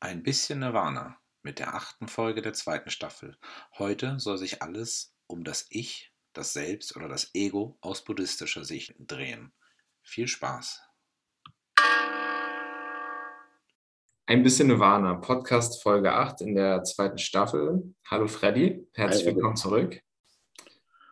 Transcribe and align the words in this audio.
Ein 0.00 0.24
bisschen 0.24 0.60
Nirvana 0.60 1.18
mit 1.42 1.58
der 1.58 1.74
achten 1.74 2.06
Folge 2.06 2.42
der 2.42 2.52
zweiten 2.52 2.90
Staffel. 2.90 3.38
Heute 3.78 4.20
soll 4.20 4.36
sich 4.36 4.60
alles 4.62 5.16
um 5.26 5.42
das 5.42 5.66
Ich, 5.70 6.12
das 6.32 6.52
Selbst 6.52 6.94
oder 6.96 7.08
das 7.08 7.34
Ego 7.34 7.78
aus 7.80 8.04
buddhistischer 8.04 8.64
Sicht 8.64 8.94
drehen. 8.98 9.52
Viel 10.02 10.28
Spaß! 10.28 10.91
Ein 14.24 14.44
bisschen 14.44 14.68
Nirvana, 14.68 15.14
Podcast 15.14 15.82
Folge 15.82 16.12
8 16.12 16.42
in 16.42 16.54
der 16.54 16.84
zweiten 16.84 17.18
Staffel. 17.18 17.92
Hallo 18.08 18.28
Freddy, 18.28 18.86
herzlich 18.92 19.26
Hi, 19.26 19.34
willkommen 19.34 19.56
zurück. 19.56 20.00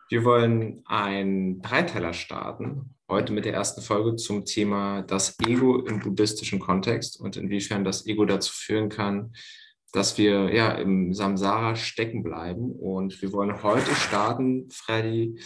Wir 0.07 0.23
wollen 0.23 0.81
einen 0.85 1.61
Dreiteiler 1.61 2.13
starten, 2.13 2.95
heute 3.09 3.33
mit 3.33 3.43
der 3.43 3.53
ersten 3.53 3.81
Folge 3.81 4.15
zum 4.15 4.45
Thema 4.45 5.01
das 5.01 5.37
Ego 5.41 5.79
im 5.85 5.99
buddhistischen 5.99 6.61
Kontext 6.61 7.19
und 7.19 7.35
inwiefern 7.35 7.83
das 7.83 8.07
Ego 8.07 8.23
dazu 8.23 8.53
führen 8.53 8.87
kann, 8.87 9.33
dass 9.91 10.17
wir 10.17 10.53
ja 10.53 10.71
im 10.71 11.13
Samsara 11.13 11.75
stecken 11.75 12.23
bleiben. 12.23 12.71
Und 12.71 13.21
wir 13.21 13.33
wollen 13.33 13.61
heute 13.61 13.93
starten, 13.93 14.69
Freddy, 14.71 15.37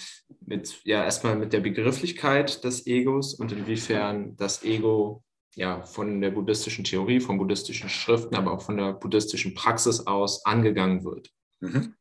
mit 0.45 0.81
ja 0.83 1.03
erstmal 1.03 1.35
mit 1.35 1.51
der 1.51 1.61
Begrifflichkeit 1.61 2.63
des 2.63 2.85
Egos 2.85 3.33
und 3.33 3.51
inwiefern 3.51 4.35
das 4.35 4.63
Ego 4.63 5.24
ja 5.55 5.81
von 5.83 6.21
der 6.21 6.31
buddhistischen 6.31 6.83
Theorie, 6.83 7.19
von 7.19 7.37
buddhistischen 7.37 7.89
Schriften, 7.89 8.35
aber 8.35 8.51
auch 8.51 8.61
von 8.61 8.77
der 8.77 8.93
buddhistischen 8.93 9.53
Praxis 9.55 10.05
aus 10.05 10.45
angegangen 10.45 11.03
wird. 11.03 11.31
Mhm. 11.61 11.95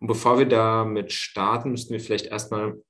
Und 0.00 0.06
bevor 0.06 0.38
wir 0.38 0.46
damit 0.46 1.12
starten, 1.12 1.70
müssten 1.70 1.92
wir 1.92 2.00
vielleicht 2.00 2.26
erstmal 2.26 2.80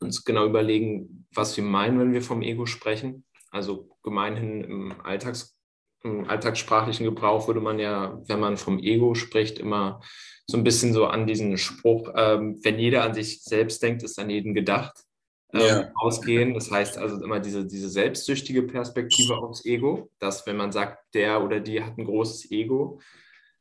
uns 0.00 0.24
genau 0.24 0.46
überlegen, 0.46 1.26
was 1.34 1.56
wir 1.56 1.64
meinen, 1.64 1.98
wenn 1.98 2.12
wir 2.12 2.22
vom 2.22 2.42
Ego 2.42 2.66
sprechen. 2.66 3.24
Also 3.50 3.90
gemeinhin 4.02 4.62
im, 4.62 5.00
Alltags, 5.02 5.58
im 6.02 6.28
alltagssprachlichen 6.28 7.04
Gebrauch 7.04 7.46
würde 7.46 7.60
man 7.60 7.78
ja, 7.78 8.20
wenn 8.26 8.40
man 8.40 8.56
vom 8.56 8.78
Ego 8.78 9.14
spricht, 9.14 9.58
immer 9.58 10.00
so 10.46 10.56
ein 10.56 10.64
bisschen 10.64 10.94
so 10.94 11.06
an 11.06 11.26
diesen 11.26 11.58
Spruch, 11.58 12.10
ähm, 12.16 12.58
wenn 12.62 12.78
jeder 12.78 13.04
an 13.04 13.12
sich 13.12 13.42
selbst 13.42 13.82
denkt, 13.82 14.02
ist 14.02 14.18
an 14.18 14.30
jeden 14.30 14.54
gedacht, 14.54 15.04
ja. 15.52 15.90
ausgehen. 15.94 16.54
Das 16.54 16.70
heißt 16.70 16.98
also 16.98 17.22
immer 17.22 17.40
diese, 17.40 17.66
diese 17.66 17.88
selbstsüchtige 17.88 18.62
Perspektive 18.62 19.36
aufs 19.36 19.64
Ego, 19.64 20.10
dass 20.18 20.46
wenn 20.46 20.56
man 20.56 20.72
sagt, 20.72 20.98
der 21.14 21.42
oder 21.42 21.60
die 21.60 21.82
hat 21.82 21.96
ein 21.98 22.04
großes 22.04 22.50
Ego, 22.50 23.00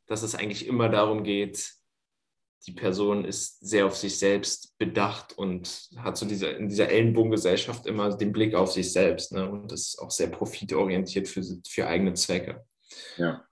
dass 0.07 0.23
es 0.23 0.35
eigentlich 0.35 0.67
immer 0.67 0.89
darum 0.89 1.23
geht, 1.23 1.73
die 2.66 2.73
Person 2.73 3.23
ist 3.23 3.66
sehr 3.66 3.85
auf 3.85 3.95
sich 3.95 4.19
selbst 4.19 4.77
bedacht 4.77 5.38
und 5.38 5.89
hat 5.97 6.17
so 6.17 6.25
diese, 6.25 6.47
in 6.47 6.67
dieser 6.67 6.89
Ellenbogengesellschaft 6.89 7.85
immer 7.85 8.16
den 8.16 8.33
Blick 8.33 8.55
auf 8.55 8.73
sich 8.73 8.91
selbst 8.91 9.31
ne? 9.31 9.49
und 9.49 9.72
ist 9.72 9.99
auch 9.99 10.11
sehr 10.11 10.27
profitorientiert 10.27 11.27
für, 11.29 11.44
für 11.66 11.88
eigene 11.88 12.13
Zwecke. 12.13 12.66
Ja. 13.16 13.45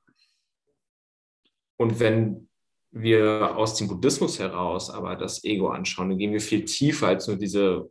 Und 1.78 2.00
wenn 2.00 2.50
wir 2.92 3.56
aus 3.56 3.76
dem 3.76 3.88
Buddhismus 3.88 4.40
heraus 4.40 4.90
aber 4.90 5.16
das 5.16 5.44
Ego 5.44 5.70
anschauen, 5.70 6.10
dann 6.10 6.18
gehen 6.18 6.34
wir 6.34 6.42
viel 6.42 6.66
tiefer 6.66 7.08
als 7.08 7.28
nur 7.28 7.38
diese 7.38 7.90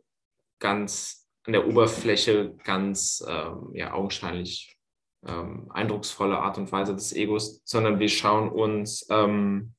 ganz 0.59 1.27
an 1.43 1.53
der 1.53 1.67
Oberfläche 1.67 2.55
ganz 2.63 3.23
ähm, 3.27 3.69
ja, 3.73 3.93
augenscheinlich 3.93 4.77
ähm, 5.25 5.69
eindrucksvolle 5.71 6.39
Art 6.39 6.57
und 6.57 6.71
Weise 6.71 6.95
des 6.95 7.13
Egos, 7.13 7.61
sondern 7.65 7.99
wir 7.99 8.09
schauen 8.09 8.49
uns 8.49 9.05
ähm, 9.09 9.73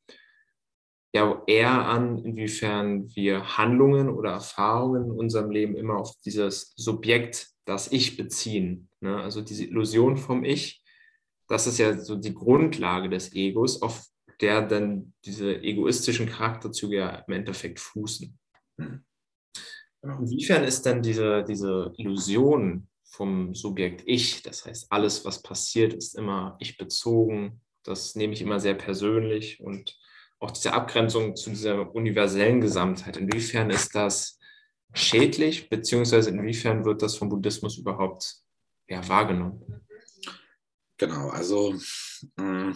ja 1.15 1.42
eher 1.47 1.70
an, 1.70 2.19
inwiefern 2.19 3.09
wir 3.15 3.57
Handlungen 3.57 4.09
oder 4.11 4.33
Erfahrungen 4.33 5.07
in 5.07 5.11
unserem 5.11 5.51
Leben 5.51 5.77
immer 5.77 5.97
auf 5.97 6.13
dieses 6.25 6.75
Subjekt, 6.77 7.48
das 7.65 7.91
Ich 7.91 8.17
beziehen. 8.17 8.89
Ne? 9.01 9.17
Also 9.20 9.41
diese 9.41 9.65
Illusion 9.65 10.17
vom 10.17 10.45
Ich, 10.45 10.83
das 11.48 11.67
ist 11.67 11.79
ja 11.79 11.97
so 11.98 12.17
die 12.17 12.35
Grundlage 12.35 13.09
des 13.09 13.35
Egos, 13.35 13.83
auf 13.83 14.05
der 14.41 14.63
dann 14.63 15.15
diese 15.25 15.63
egoistischen 15.63 16.27
Charakterzüge 16.27 16.97
ja 16.97 17.25
im 17.27 17.33
Endeffekt 17.33 17.81
fußen. 17.81 18.39
Mhm. 18.77 19.05
Inwiefern 20.08 20.64
ist 20.64 20.86
dann 20.86 21.02
diese, 21.02 21.44
diese 21.44 21.92
Illusion 21.96 22.89
vom 23.05 23.55
Subjekt 23.55 24.02
Ich, 24.06 24.42
das 24.42 24.67
heißt, 24.67 24.86
alles, 24.90 25.24
was 25.24 25.42
passiert, 25.42 25.94
ist 25.94 26.17
immer 26.17 26.56
ich 26.61 26.77
bezogen, 26.77 27.61
das 27.83 28.14
nehme 28.14 28.34
ich 28.34 28.42
immer 28.42 28.61
sehr 28.61 28.74
persönlich. 28.74 29.61
Und 29.61 29.96
auch 30.39 30.50
diese 30.50 30.72
Abgrenzung 30.72 31.36
zu 31.36 31.50
dieser 31.50 31.94
universellen 31.94 32.61
Gesamtheit, 32.61 33.17
inwiefern 33.17 33.70
ist 33.70 33.94
das 33.94 34.39
schädlich, 34.92 35.68
beziehungsweise 35.68 36.30
inwiefern 36.30 36.84
wird 36.84 37.02
das 37.02 37.17
vom 37.17 37.28
Buddhismus 37.28 37.78
überhaupt 37.78 38.36
ja, 38.88 39.06
wahrgenommen? 39.08 39.86
Genau, 40.98 41.28
also 41.28 41.74
mm, 42.36 42.73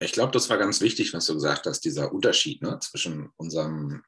ich 0.00 0.12
glaube, 0.12 0.32
das 0.32 0.50
war 0.50 0.58
ganz 0.58 0.80
wichtig, 0.80 1.14
was 1.14 1.26
du 1.26 1.34
gesagt 1.34 1.66
hast, 1.66 1.84
dieser 1.84 2.12
Unterschied 2.12 2.62
ne, 2.62 2.78
zwischen 2.80 3.30
unserem 3.36 4.02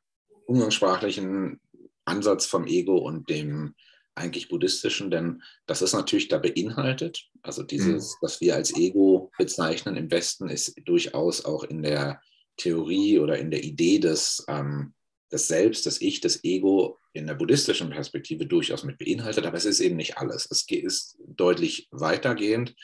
umgangssprachlichen 0.46 1.60
Ansatz 2.04 2.46
vom 2.46 2.66
Ego 2.66 2.98
und 2.98 3.28
dem 3.28 3.74
eigentlich 4.14 4.48
buddhistischen, 4.48 5.10
denn 5.10 5.42
das 5.66 5.82
ist 5.82 5.92
natürlich 5.92 6.28
da 6.28 6.38
beinhaltet. 6.38 7.28
Also 7.42 7.62
dieses, 7.62 8.12
mhm. 8.12 8.18
was 8.20 8.40
wir 8.40 8.54
als 8.54 8.76
Ego 8.76 9.32
bezeichnen 9.36 9.96
im 9.96 10.10
Westen, 10.10 10.48
ist 10.48 10.74
durchaus 10.84 11.44
auch 11.44 11.64
in 11.64 11.82
der 11.82 12.20
Theorie 12.56 13.18
oder 13.18 13.38
in 13.38 13.50
der 13.50 13.64
Idee 13.64 13.98
des, 13.98 14.44
ähm, 14.48 14.94
des 15.32 15.48
Selbst, 15.48 15.86
des 15.86 16.00
Ich, 16.00 16.20
des 16.20 16.44
Ego 16.44 16.98
in 17.12 17.26
der 17.26 17.34
buddhistischen 17.34 17.90
Perspektive 17.90 18.46
durchaus 18.46 18.84
mit 18.84 18.98
beinhaltet, 18.98 19.46
aber 19.46 19.56
es 19.56 19.64
ist 19.64 19.80
eben 19.80 19.96
nicht 19.96 20.18
alles. 20.18 20.46
Es 20.50 20.64
ist 20.68 21.18
deutlich 21.26 21.88
weitergehend. 21.90 22.74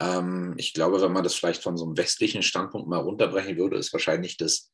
Ähm, 0.00 0.54
ich 0.56 0.72
glaube, 0.72 1.00
wenn 1.02 1.12
man 1.12 1.24
das 1.24 1.34
vielleicht 1.34 1.62
von 1.62 1.76
so 1.76 1.84
einem 1.84 1.96
westlichen 1.96 2.42
Standpunkt 2.42 2.88
mal 2.88 2.98
runterbrechen 2.98 3.58
würde, 3.58 3.76
ist 3.76 3.92
wahrscheinlich 3.92 4.36
das 4.36 4.70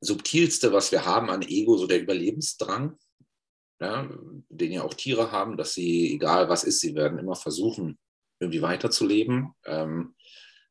subtilste, 0.00 0.72
was 0.72 0.92
wir 0.92 1.04
haben 1.04 1.30
an 1.30 1.42
Ego, 1.42 1.76
so 1.76 1.86
der 1.86 2.00
Überlebensdrang 2.00 2.96
ja, 3.80 4.08
den 4.48 4.72
ja 4.72 4.82
auch 4.82 4.94
Tiere 4.94 5.32
haben, 5.32 5.56
dass 5.56 5.72
sie, 5.72 6.12
egal 6.12 6.48
was 6.48 6.64
ist, 6.64 6.80
sie 6.80 6.94
werden 6.94 7.18
immer 7.18 7.34
versuchen, 7.34 7.98
irgendwie 8.38 8.62
weiterzuleben. 8.62 9.54
Ähm, 9.64 10.14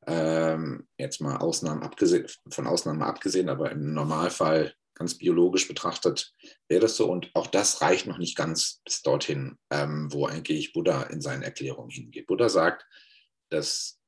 ähm, 0.08 0.88
jetzt 0.98 1.20
mal 1.20 1.38
Ausnahmen 1.38 1.84
abgesehen, 1.84 2.28
von 2.52 2.68
Ausnahmen 2.68 3.02
abgesehen, 3.02 3.50
aber 3.50 3.72
im 3.72 3.94
Normalfall 3.94 4.74
ganz 4.94 5.18
biologisch 5.18 5.68
betrachtet 5.68 6.34
wäre 6.68 6.82
das 6.82 6.98
so. 6.98 7.10
Und 7.10 7.32
auch 7.34 7.48
das 7.48 7.82
reicht 7.82 8.06
noch 8.06 8.18
nicht 8.18 8.36
ganz 8.36 8.82
bis 8.86 9.02
dorthin, 9.02 9.58
ähm, 9.72 10.12
wo 10.12 10.28
eigentlich 10.28 10.74
Buddha 10.74 11.04
in 11.04 11.22
seinen 11.22 11.44
Erklärungen 11.44 11.90
hingeht. 11.90 12.28
Buddha 12.28 12.50
sagt, 12.50 12.86
dass 13.50 14.00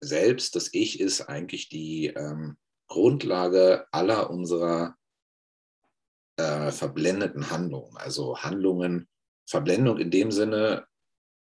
selbst 0.00 0.54
das 0.56 0.72
Ich 0.72 1.00
ist 1.00 1.22
eigentlich 1.22 1.68
die 1.68 2.06
ähm, 2.06 2.56
Grundlage 2.88 3.86
aller 3.90 4.30
unserer 4.30 4.96
äh, 6.36 6.70
verblendeten 6.70 7.50
Handlungen. 7.50 7.96
Also 7.96 8.38
Handlungen, 8.38 9.08
Verblendung 9.46 9.98
in 9.98 10.10
dem 10.10 10.30
Sinne, 10.30 10.86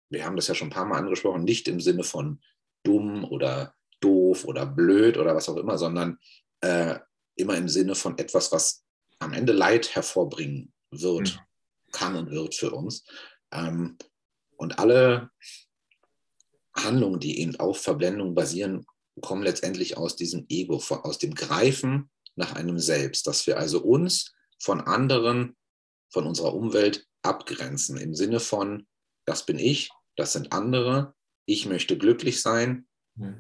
wir 0.10 0.26
haben 0.26 0.36
das 0.36 0.48
ja 0.48 0.56
schon 0.56 0.68
ein 0.68 0.72
paar 0.74 0.86
Mal 0.86 1.00
angesprochen, 1.00 1.44
nicht 1.44 1.68
im 1.68 1.80
Sinne 1.80 2.04
von 2.04 2.42
dumm 2.84 3.26
oder 3.26 3.74
doof 4.00 4.46
oder 4.46 4.66
blöd 4.66 5.18
oder 5.18 5.36
was 5.36 5.50
auch 5.50 5.58
immer, 5.58 5.78
sondern 5.78 6.20
äh, 6.62 7.00
immer 7.36 7.58
im 7.58 7.68
Sinne 7.68 7.96
von 7.96 8.18
etwas, 8.18 8.52
was 8.52 8.86
am 9.20 9.34
Ende 9.34 9.54
Leid 9.54 9.96
hervorbringen 9.96 10.74
wird, 10.92 11.36
mhm. 11.36 11.92
kann 11.92 12.16
und 12.16 12.32
wird 12.32 12.56
für 12.56 12.72
uns. 12.72 13.06
Ähm, 13.52 13.98
und 14.58 14.80
alle 14.80 15.32
Handlungen, 16.76 17.20
die 17.20 17.40
eben 17.40 17.56
auf 17.58 17.82
Verblendung 17.82 18.36
basieren, 18.36 18.86
kommen 19.22 19.44
letztendlich 19.44 19.98
aus 19.98 20.16
diesem 20.16 20.46
Ego, 20.50 20.82
aus 20.90 21.18
dem 21.18 21.34
Greifen 21.34 22.10
nach 22.36 22.54
einem 22.54 22.80
Selbst, 22.80 23.28
dass 23.28 23.48
wir 23.48 23.58
also 23.58 23.82
uns 23.82 24.34
von 24.60 24.82
anderen, 24.82 25.56
von 26.12 26.26
unserer 26.26 26.54
Umwelt 26.54 27.08
abgrenzen. 27.22 27.98
Im 27.98 28.14
Sinne 28.14 28.40
von, 28.40 28.88
das 29.26 29.46
bin 29.46 29.58
ich, 29.58 29.90
das 30.16 30.34
sind 30.34 30.52
andere, 30.52 31.14
ich 31.46 31.66
möchte 31.66 31.98
glücklich 31.98 32.42
sein 32.42 32.88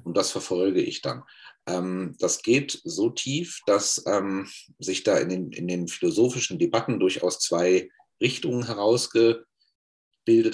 und 0.03 0.15
das 0.15 0.31
verfolge 0.31 0.81
ich 0.81 1.01
dann. 1.01 1.23
Ähm, 1.67 2.15
das 2.19 2.41
geht 2.41 2.79
so 2.83 3.09
tief, 3.09 3.61
dass 3.65 4.03
ähm, 4.07 4.47
sich 4.79 5.03
da 5.03 5.17
in 5.17 5.29
den, 5.29 5.51
in 5.51 5.67
den 5.67 5.87
philosophischen 5.87 6.59
Debatten 6.59 6.99
durchaus 6.99 7.39
zwei 7.39 7.89
Richtungen 8.21 8.65
herausgebildet 8.65 9.45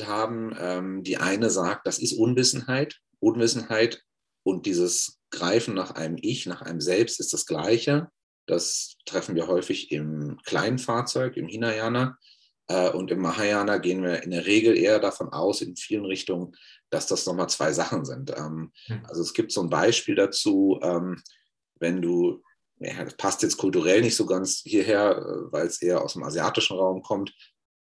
haben. 0.08 0.56
Ähm, 0.58 1.04
die 1.04 1.18
eine 1.18 1.50
sagt, 1.50 1.86
das 1.86 2.00
ist 2.00 2.14
Unwissenheit. 2.14 3.00
Unwissenheit 3.20 4.04
und 4.44 4.66
dieses 4.66 5.20
Greifen 5.30 5.74
nach 5.74 5.92
einem 5.92 6.18
Ich, 6.22 6.46
nach 6.46 6.62
einem 6.62 6.82
Selbst 6.82 7.20
ist 7.20 7.34
das 7.34 7.46
Gleiche. 7.46 8.10
Das 8.48 8.96
treffen 9.06 9.36
wir 9.36 9.48
häufig 9.48 9.92
im 9.92 10.38
kleinen 10.46 10.80
Fahrzeug, 10.80 11.38
im 11.38 11.48
Hinayana. 11.48 12.18
Äh, 12.68 12.90
und 12.92 13.12
im 13.12 13.20
Mahayana 13.20 13.78
gehen 13.78 14.04
wir 14.04 14.24
in 14.24 14.32
der 14.32 14.46
Regel 14.46 14.78
eher 14.78 15.00
davon 15.00 15.30
aus, 15.30 15.62
in 15.62 15.76
vielen 15.76 16.06
Richtungen, 16.06 16.56
dass 16.90 17.08
das 17.08 17.26
nochmal 17.26 17.50
zwei 17.50 17.72
Sachen 17.74 18.06
sind. 18.06 18.32
Ähm, 18.32 18.72
hm. 18.88 19.06
Also 19.06 19.22
es 19.22 19.34
gibt 19.34 19.52
so 19.52 19.62
ein 19.62 19.70
Beispiel 19.70 20.16
dazu, 20.16 20.80
ähm, 20.82 21.22
wenn 21.80 22.02
du, 22.02 22.44
ja, 22.80 23.04
das 23.04 23.16
passt 23.16 23.44
jetzt 23.44 23.58
kulturell 23.58 24.02
nicht 24.02 24.16
so 24.16 24.26
ganz 24.26 24.62
hierher, 24.66 25.18
äh, 25.18 25.52
weil 25.52 25.68
es 25.68 25.82
eher 25.82 26.02
aus 26.04 26.14
dem 26.14 26.24
asiatischen 26.24 26.78
Raum 26.78 27.02
kommt, 27.02 27.34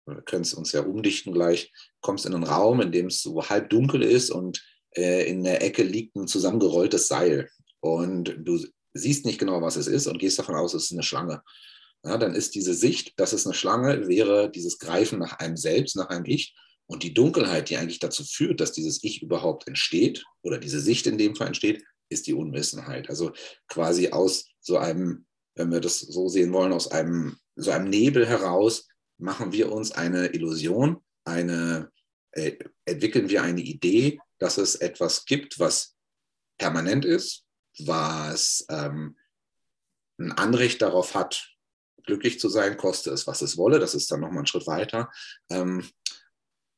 wir 0.05 0.21
können 0.21 0.43
es 0.43 0.53
uns 0.53 0.71
ja 0.71 0.81
umdichten 0.81 1.33
gleich, 1.33 1.73
kommst 1.99 2.25
in 2.25 2.33
einen 2.33 2.45
Raum, 2.45 2.79
in 2.79 2.93
dem 2.93 3.07
es 3.07 3.21
so 3.21 3.43
halb 3.49 3.69
dunkel 3.69 4.01
ist 4.01 4.29
und 4.29 4.63
äh, 4.97 5.29
in 5.29 5.43
der 5.43 5.61
Ecke 5.61 5.83
liegt 5.83 6.15
ein 6.15 6.27
zusammengerolltes 6.27 7.07
Seil 7.07 7.49
und 7.79 8.35
du 8.39 8.59
siehst 8.93 9.25
nicht 9.25 9.39
genau, 9.39 9.61
was 9.61 9.75
es 9.75 9.87
ist 9.87 10.07
und 10.07 10.17
gehst 10.17 10.39
davon 10.39 10.55
aus, 10.55 10.73
es 10.73 10.85
ist 10.85 10.91
eine 10.91 11.03
Schlange. 11.03 11.41
Ja, 12.03 12.17
dann 12.17 12.35
ist 12.35 12.55
diese 12.55 12.73
Sicht, 12.73 13.19
dass 13.19 13.33
es 13.33 13.45
eine 13.45 13.53
Schlange 13.53 14.07
wäre, 14.07 14.49
dieses 14.49 14.79
Greifen 14.79 15.19
nach 15.19 15.39
einem 15.39 15.57
selbst, 15.57 15.95
nach 15.95 16.09
einem 16.09 16.25
Ich. 16.25 16.55
Und 16.87 17.03
die 17.03 17.13
Dunkelheit, 17.13 17.69
die 17.69 17.77
eigentlich 17.77 17.99
dazu 17.99 18.23
führt, 18.23 18.61
dass 18.61 18.71
dieses 18.71 19.03
Ich 19.03 19.21
überhaupt 19.21 19.67
entsteht 19.67 20.23
oder 20.41 20.57
diese 20.57 20.79
Sicht 20.79 21.05
in 21.05 21.17
dem 21.17 21.35
Fall 21.35 21.47
entsteht, 21.47 21.83
ist 22.09 22.27
die 22.27 22.33
Unwissenheit. 22.33 23.09
Also 23.09 23.33
quasi 23.67 24.09
aus 24.09 24.49
so 24.61 24.77
einem, 24.77 25.25
wenn 25.55 25.71
wir 25.71 25.81
das 25.81 25.99
so 25.99 26.29
sehen 26.29 26.53
wollen, 26.53 26.71
aus 26.71 26.89
einem 26.89 27.37
so 27.55 27.71
einem 27.71 27.89
Nebel 27.89 28.25
heraus 28.25 28.87
machen 29.17 29.51
wir 29.51 29.71
uns 29.71 29.91
eine 29.91 30.27
Illusion, 30.27 30.97
eine, 31.25 31.91
äh, 32.31 32.53
entwickeln 32.85 33.29
wir 33.29 33.43
eine 33.43 33.61
Idee, 33.61 34.19
dass 34.39 34.57
es 34.57 34.75
etwas 34.75 35.25
gibt, 35.25 35.59
was 35.59 35.95
permanent 36.57 37.05
ist, 37.05 37.45
was 37.79 38.65
ähm, 38.69 39.17
ein 40.19 40.31
Anrecht 40.31 40.81
darauf 40.81 41.15
hat, 41.15 41.49
glücklich 42.03 42.39
zu 42.39 42.49
sein, 42.49 42.77
koste 42.77 43.11
es, 43.11 43.27
was 43.27 43.41
es 43.41 43.57
wolle. 43.57 43.79
Das 43.79 43.93
ist 43.93 44.09
dann 44.11 44.21
nochmal 44.21 44.43
ein 44.43 44.47
Schritt 44.47 44.67
weiter. 44.67 45.11
Ähm, 45.49 45.87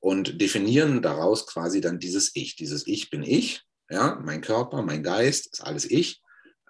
und 0.02 0.40
definieren 0.40 1.02
daraus 1.02 1.46
quasi 1.46 1.82
dann 1.82 2.00
dieses 2.00 2.36
Ich. 2.36 2.56
Dieses 2.56 2.88
Ich 2.88 3.10
bin 3.10 3.24
ich, 3.24 3.64
ja, 3.90 4.20
mein 4.24 4.42
Körper, 4.42 4.82
mein 4.82 5.04
Geist, 5.04 5.48
ist 5.54 5.62
alles 5.62 5.90
ich. 5.90 6.22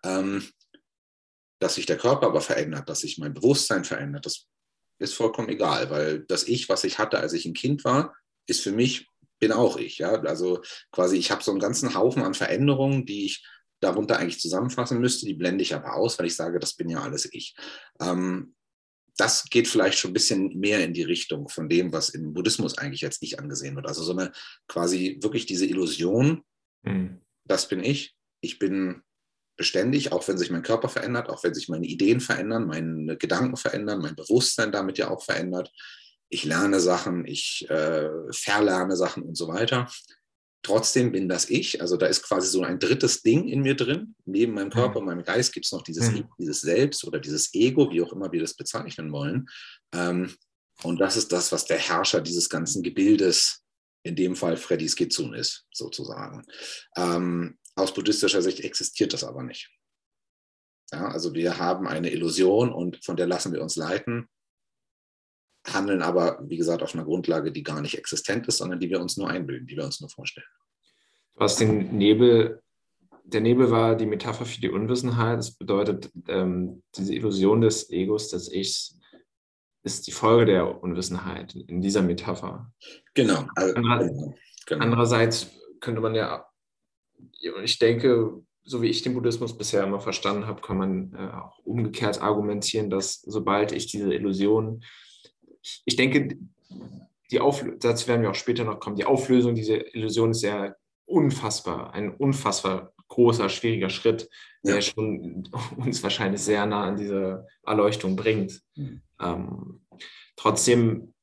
Ähm, 0.04 0.48
dass 1.60 1.76
sich 1.76 1.86
der 1.86 1.98
Körper 1.98 2.28
aber 2.28 2.42
verändert, 2.42 2.88
dass 2.88 3.02
sich 3.02 3.18
mein 3.18 3.34
Bewusstsein 3.34 3.84
verändert, 3.84 4.26
das 4.26 4.48
ist 4.98 5.14
vollkommen 5.14 5.50
egal, 5.50 5.90
weil 5.90 6.22
das 6.22 6.44
Ich, 6.44 6.70
was 6.70 6.84
ich 6.84 7.00
hatte, 7.00 7.20
als 7.20 7.34
ich 7.34 7.46
ein 7.46 7.54
Kind 7.54 7.84
war, 7.84 8.16
ist 8.48 8.62
für 8.62 8.72
mich, 8.72 9.08
bin 9.40 9.52
auch 9.52 9.78
ich. 9.78 9.98
Ja? 9.98 10.22
Also 10.22 10.62
quasi, 10.92 11.18
ich 11.18 11.32
habe 11.32 11.44
so 11.44 11.52
einen 11.52 11.60
ganzen 11.60 11.96
Haufen 11.96 12.24
an 12.24 12.34
Veränderungen, 12.34 13.06
die 13.06 13.26
ich 13.26 13.46
darunter 13.82 14.18
eigentlich 14.18 14.40
zusammenfassen 14.40 15.00
müsste, 15.00 15.26
die 15.26 15.34
blende 15.34 15.62
ich 15.62 15.74
aber 15.74 15.96
aus, 15.96 16.20
weil 16.20 16.26
ich 16.26 16.36
sage, 16.36 16.60
das 16.60 16.76
bin 16.76 16.90
ja 16.90 17.02
alles 17.02 17.30
ich. 17.32 17.56
Ähm, 18.02 18.56
das 19.16 19.46
geht 19.46 19.68
vielleicht 19.68 19.98
schon 20.00 20.12
ein 20.12 20.14
bisschen 20.14 20.58
mehr 20.60 20.84
in 20.84 20.94
die 20.94 21.04
Richtung 21.04 21.50
von 21.50 21.68
dem, 21.68 21.92
was 21.92 22.10
im 22.10 22.34
Buddhismus 22.34 22.78
eigentlich 22.78 23.06
als 23.06 23.22
ich 23.22 23.40
angesehen 23.40 23.76
wird. 23.76 23.86
Also 23.86 24.04
so 24.04 24.14
eine 24.14 24.32
quasi 24.68 25.18
wirklich 25.22 25.46
diese 25.46 25.66
Illusion, 25.66 26.44
mhm. 26.84 27.22
das 27.46 27.68
bin 27.68 27.84
ich, 27.84 28.16
ich 28.42 28.60
bin 28.60 29.02
beständig, 29.58 30.14
auch 30.14 30.26
wenn 30.30 30.38
sich 30.38 30.52
mein 30.52 30.64
Körper 30.64 30.88
verändert, 30.88 31.30
auch 31.30 31.44
wenn 31.44 31.54
sich 31.54 31.68
meine 31.68 31.86
Ideen 31.86 32.22
verändern, 32.22 32.68
meine 32.68 33.18
Gedanken 33.18 33.58
verändern, 33.58 34.00
mein 34.02 34.16
Bewusstsein 34.16 34.72
damit 34.72 34.98
ja 34.98 35.10
auch 35.10 35.24
verändert. 35.24 35.70
Ich 36.30 36.46
lerne 36.46 36.80
Sachen, 36.80 37.26
ich 37.26 37.70
äh, 37.70 38.10
verlerne 38.32 38.96
Sachen 38.96 39.24
und 39.24 39.36
so 39.36 39.48
weiter. 39.48 39.90
Trotzdem 40.62 41.12
bin 41.12 41.30
das 41.30 41.50
ich. 41.50 41.82
Also 41.82 41.96
da 41.96 42.06
ist 42.06 42.24
quasi 42.24 42.48
so 42.50 42.64
ein 42.64 42.80
drittes 42.80 43.22
Ding 43.22 43.48
in 43.48 43.62
mir 43.62 43.76
drin. 43.76 44.16
Neben 44.26 44.54
meinem 44.54 44.70
Körper 44.70 45.00
und 45.00 45.06
meinem 45.06 45.24
Geist 45.24 45.54
gibt 45.54 45.66
es 45.66 45.72
noch 45.72 45.84
dieses, 45.84 46.12
mhm. 46.12 46.30
dieses 46.38 46.62
Selbst 46.62 47.06
oder 47.06 47.20
dieses 47.20 47.54
Ego, 47.54 47.90
wie 47.92 48.02
auch 48.02 48.12
immer 48.12 48.32
wir 48.32 48.42
das 48.42 48.56
bezeichnen 48.56 49.12
wollen. 49.12 49.48
Ähm, 49.94 50.36
und 50.84 51.00
das 51.00 51.18
ist 51.18 51.32
das, 51.32 51.52
was 51.52 51.66
der 51.66 51.78
Herrscher 51.78 52.22
dieses 52.22 52.50
ganzen 52.50 52.84
Gebildes, 52.84 53.64
in 54.04 54.16
dem 54.16 54.36
Fall 54.36 54.58
Freddy 54.58 54.88
Skizun 54.88 55.34
ist, 55.34 55.66
sozusagen. 55.74 56.46
Ähm, 56.96 57.58
aus 57.76 57.94
buddhistischer 57.94 58.42
Sicht 58.42 58.60
existiert 58.62 59.14
das 59.14 59.24
aber 59.24 59.44
nicht. 59.44 59.70
Ja, 60.92 61.08
also 61.10 61.34
wir 61.34 61.58
haben 61.58 61.88
eine 61.88 62.12
Illusion 62.12 62.74
und 62.74 63.04
von 63.04 63.16
der 63.16 63.28
lassen 63.28 63.54
wir 63.54 63.62
uns 63.62 63.76
leiten 63.76 64.28
handeln 65.68 66.02
aber, 66.02 66.40
wie 66.48 66.58
gesagt, 66.58 66.84
auf 66.84 66.94
einer 66.94 67.06
Grundlage, 67.06 67.52
die 67.52 67.64
gar 67.64 67.82
nicht 67.82 67.98
existent 67.98 68.48
ist, 68.48 68.58
sondern 68.58 68.80
die 68.80 68.90
wir 68.90 69.02
uns 69.02 69.18
nur 69.18 69.30
einbilden, 69.30 69.68
die 69.68 69.76
wir 69.76 69.86
uns 69.86 70.00
nur 70.00 70.10
vorstellen. 70.10 70.48
Du 71.36 71.42
hast 71.42 71.60
den 71.60 71.98
Nebel, 71.98 72.62
der 73.24 73.42
Nebel 73.42 73.70
war 73.72 73.96
die 73.96 74.06
Metapher 74.06 74.46
für 74.46 74.60
die 74.60 74.70
Unwissenheit. 74.70 75.38
Das 75.38 75.52
bedeutet, 75.52 76.12
ähm, 76.28 76.84
diese 76.96 77.14
Illusion 77.14 77.62
des 77.62 77.90
Egos, 77.90 78.30
des 78.30 78.52
Ichs, 78.52 79.00
ist 79.84 80.08
die 80.08 80.12
Folge 80.12 80.46
der 80.46 80.84
Unwissenheit 80.84 81.56
in 81.56 81.82
dieser 81.82 82.02
Metapher. 82.02 82.72
Genau. 83.14 83.46
Also, 83.56 83.74
genau. 84.66 84.84
Andererseits 84.84 85.48
könnte 85.80 86.02
man 86.02 86.16
ja, 86.16 86.46
ich 87.64 87.80
denke, 87.80 88.44
so 88.64 88.82
wie 88.82 88.90
ich 88.90 89.02
den 89.02 89.14
Buddhismus 89.14 89.58
bisher 89.58 89.84
immer 89.84 90.00
verstanden 90.00 90.46
habe, 90.46 90.62
kann 90.62 90.78
man 90.78 91.14
äh, 91.16 91.34
auch 91.34 91.58
umgekehrt 91.60 92.22
argumentieren, 92.22 92.90
dass 92.90 93.22
sobald 93.22 93.72
ich 93.72 93.88
diese 93.88 94.14
Illusion 94.14 94.84
ich 95.86 95.96
denke, 95.96 96.38
die 97.32 97.40
Auflösung, 97.40 97.80
dazu 97.80 98.08
werden 98.08 98.22
wir 98.22 98.32
auch 98.32 98.36
später 98.36 98.64
noch 98.64 98.80
kommen, 98.80 98.96
die 98.96 99.06
Auflösung 99.06 99.56
dieser 99.56 99.94
Illusion 99.96 100.32
ist 100.32 100.42
ja 100.42 100.76
unfassbar, 101.06 101.94
ein 101.94 102.14
unfassbar 102.14 102.94
großer, 103.08 103.50
schwieriger 103.50 103.90
Schritt, 103.90 104.30
der 104.64 104.76
ja. 104.76 104.82
schon 104.82 105.48
uns 105.78 106.02
wahrscheinlich 106.04 106.42
sehr 106.42 106.66
nah 106.66 106.86
an 106.86 106.98
diese 106.98 107.48
Erleuchtung 107.66 108.16
bringt. 108.16 108.62
Mhm. 108.76 109.02
Ähm, 109.20 109.82
trotzdem, 110.36 111.14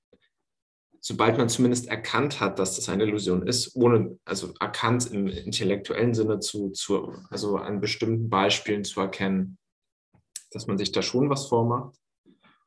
sobald 1.00 1.38
man 1.38 1.48
zumindest 1.48 1.86
erkannt 1.86 2.40
hat, 2.40 2.58
dass 2.58 2.76
das 2.76 2.88
eine 2.88 3.04
Illusion 3.04 3.46
ist, 3.46 3.76
ohne, 3.76 4.18
also 4.24 4.52
erkannt 4.60 5.10
im 5.10 5.28
intellektuellen 5.28 6.14
Sinne 6.14 6.40
zu, 6.40 6.70
zu 6.70 7.14
also 7.30 7.56
an 7.56 7.80
bestimmten 7.80 8.28
Beispielen 8.28 8.84
zu 8.84 9.00
erkennen, 9.00 9.58
dass 10.50 10.66
man 10.66 10.78
sich 10.78 10.92
da 10.92 11.02
schon 11.02 11.30
was 11.30 11.46
vormacht, 11.46 11.96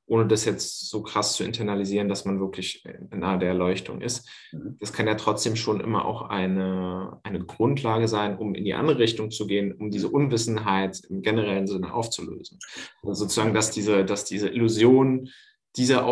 ohne 0.10 0.28
das 0.28 0.44
jetzt 0.44 0.90
so 0.90 1.04
krass 1.04 1.34
zu 1.34 1.44
internalisieren, 1.44 2.10
dass 2.10 2.26
man 2.26 2.40
wirklich 2.40 2.84
nahe 3.12 3.38
der 3.38 3.50
Erleuchtung 3.50 4.02
ist. 4.02 4.28
Mhm. 4.52 4.76
Das 4.80 4.92
kann 4.92 5.06
ja 5.06 5.14
trotzdem 5.14 5.56
schon 5.56 5.80
immer 5.80 6.06
auch 6.06 6.24
eine, 6.24 7.20
eine 7.24 7.40
Grundlage 7.46 8.08
sein, 8.08 8.38
um 8.38 8.56
in 8.56 8.66
die 8.66 8.74
andere 8.74 8.98
Richtung 8.98 9.30
zu 9.30 9.46
gehen, 9.46 9.72
um 9.72 9.92
diese 9.92 10.10
Unwissenheit 10.10 11.00
im 11.10 11.22
generellen 11.22 11.68
Sinne 11.68 11.94
aufzulösen. 11.94 12.58
Also 13.04 13.26
sozusagen, 13.26 13.54
dass 13.54 13.70
diese, 13.70 14.04
dass 14.04 14.26
diese 14.26 14.50
Illusion, 14.50 15.30
diese 15.76 16.04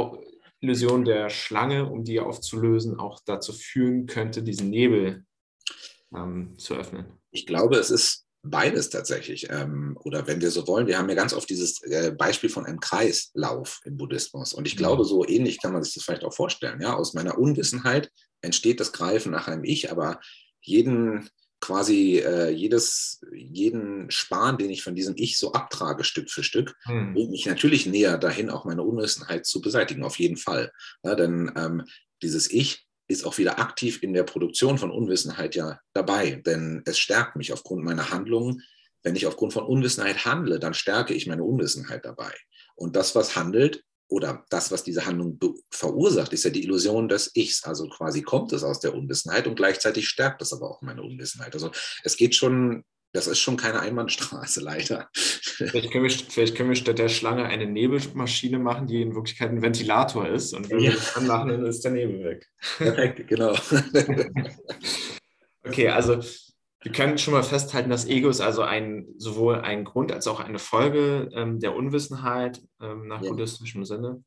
Illusion 0.59 1.03
der 1.03 1.31
Schlange, 1.31 1.89
um 1.89 2.03
die 2.03 2.19
aufzulösen, 2.19 2.99
auch 2.99 3.19
dazu 3.25 3.51
führen 3.51 4.05
könnte, 4.05 4.43
diesen 4.43 4.69
Nebel 4.69 5.25
ähm, 6.15 6.53
zu 6.59 6.75
öffnen. 6.75 7.05
Ich 7.31 7.47
glaube, 7.47 7.77
es 7.77 7.89
ist 7.89 8.26
beides 8.43 8.89
tatsächlich. 8.89 9.47
Ähm, 9.49 9.97
oder 10.03 10.27
wenn 10.27 10.41
wir 10.41 10.51
so 10.51 10.67
wollen, 10.67 10.87
wir 10.87 10.97
haben 10.97 11.09
ja 11.09 11.15
ganz 11.15 11.33
oft 11.33 11.49
dieses 11.49 11.81
äh, 11.83 12.11
Beispiel 12.11 12.49
von 12.49 12.65
einem 12.65 12.79
Kreislauf 12.79 13.79
im 13.85 13.97
Buddhismus. 13.97 14.53
Und 14.53 14.67
ich 14.67 14.75
mhm. 14.75 14.79
glaube, 14.79 15.05
so 15.05 15.27
ähnlich 15.27 15.61
kann 15.61 15.73
man 15.73 15.83
sich 15.83 15.93
das 15.93 16.03
vielleicht 16.03 16.23
auch 16.23 16.33
vorstellen. 16.33 16.81
Ja? 16.81 16.95
Aus 16.95 17.13
meiner 17.13 17.37
Unwissenheit 17.37 18.11
entsteht 18.41 18.79
das 18.79 18.91
Greifen 18.91 19.31
nach 19.31 19.47
einem 19.47 19.63
Ich, 19.63 19.91
aber 19.91 20.19
jeden 20.61 21.29
quasi 21.59 22.19
äh, 22.19 22.49
jedes, 22.49 23.19
jeden 23.33 24.11
Span, 24.11 24.57
den 24.57 24.69
ich 24.69 24.83
von 24.83 24.95
diesem 24.95 25.15
Ich 25.17 25.39
so 25.39 25.53
abtrage, 25.53 26.03
Stück 26.03 26.29
für 26.29 26.43
Stück, 26.43 26.75
hm. 26.83 27.13
bringt 27.13 27.31
mich 27.31 27.45
natürlich 27.45 27.85
näher 27.87 28.17
dahin, 28.17 28.49
auch 28.49 28.65
meine 28.65 28.83
Unwissenheit 28.83 29.45
zu 29.45 29.59
beseitigen, 29.59 30.03
auf 30.03 30.19
jeden 30.19 30.37
Fall. 30.37 30.71
Ja, 31.03 31.15
denn 31.15 31.51
ähm, 31.55 31.83
dieses 32.21 32.51
Ich 32.51 32.86
ist 33.07 33.25
auch 33.25 33.37
wieder 33.37 33.59
aktiv 33.59 34.03
in 34.03 34.13
der 34.13 34.23
Produktion 34.23 34.77
von 34.77 34.91
Unwissenheit 34.91 35.55
ja 35.55 35.79
dabei, 35.93 36.41
denn 36.45 36.81
es 36.85 36.99
stärkt 36.99 37.35
mich 37.35 37.53
aufgrund 37.53 37.83
meiner 37.83 38.11
Handlungen. 38.11 38.63
Wenn 39.03 39.15
ich 39.15 39.27
aufgrund 39.27 39.53
von 39.53 39.65
Unwissenheit 39.65 40.25
handle, 40.25 40.59
dann 40.59 40.73
stärke 40.73 41.13
ich 41.13 41.27
meine 41.27 41.43
Unwissenheit 41.43 42.03
dabei. 42.03 42.33
Und 42.75 42.95
das, 42.95 43.15
was 43.15 43.35
handelt 43.35 43.83
oder 44.09 44.45
das, 44.49 44.71
was 44.71 44.83
diese 44.83 45.05
Handlung 45.05 45.39
verursacht, 45.71 46.33
ist 46.33 46.43
ja 46.43 46.49
die 46.49 46.63
Illusion 46.63 47.07
des 47.07 47.31
Ichs. 47.35 47.63
Also 47.63 47.87
quasi 47.87 48.21
kommt 48.21 48.53
es 48.53 48.63
aus 48.63 48.79
der 48.79 48.93
Unwissenheit 48.93 49.47
und 49.47 49.55
gleichzeitig 49.55 50.07
stärkt 50.07 50.41
es 50.41 50.53
aber 50.53 50.69
auch 50.69 50.81
meine 50.81 51.03
Unwissenheit. 51.03 51.53
Also 51.53 51.71
es 52.03 52.17
geht 52.17 52.35
schon 52.35 52.83
das 53.17 53.25
ist 53.25 53.39
schon 53.39 53.57
keine 53.57 53.79
Einbahnstraße, 53.79 54.61
leider. 54.61 55.09
Vielleicht 55.11 55.91
können, 55.91 56.03
wir, 56.03 56.11
vielleicht 56.11 56.55
können 56.55 56.69
wir 56.69 56.75
statt 56.75 56.99
der 56.99 57.09
Schlange 57.09 57.45
eine 57.45 57.65
Nebelmaschine 57.65 58.59
machen, 58.59 58.85
die 58.85 59.01
in 59.01 59.15
Wirklichkeit 59.15 59.49
ein 59.49 59.63
Ventilator 59.63 60.27
ist. 60.27 60.53
Und 60.53 60.69
wenn 60.69 60.79
ja. 60.79 60.91
wir 60.91 60.97
das 60.97 61.17
anmachen, 61.17 61.49
dann 61.49 61.65
ist 61.65 61.83
der 61.83 61.91
Nebel 61.91 62.23
weg. 62.23 62.47
Perfekt, 62.77 63.27
genau. 63.27 63.53
okay, 65.65 65.89
also 65.89 66.19
wir 66.83 66.91
können 66.91 67.17
schon 67.17 67.33
mal 67.33 67.41
festhalten, 67.41 67.89
dass 67.89 68.07
Ego 68.07 68.29
ist 68.29 68.39
also 68.39 68.61
ein, 68.61 69.07
sowohl 69.17 69.61
ein 69.61 69.83
Grund 69.83 70.11
als 70.11 70.27
auch 70.27 70.39
eine 70.39 70.59
Folge 70.59 71.27
ähm, 71.33 71.59
der 71.59 71.75
Unwissenheit 71.75 72.61
ähm, 72.79 73.07
nach 73.07 73.23
ja. 73.23 73.31
buddhistischem 73.31 73.83
Sinne. 73.83 74.23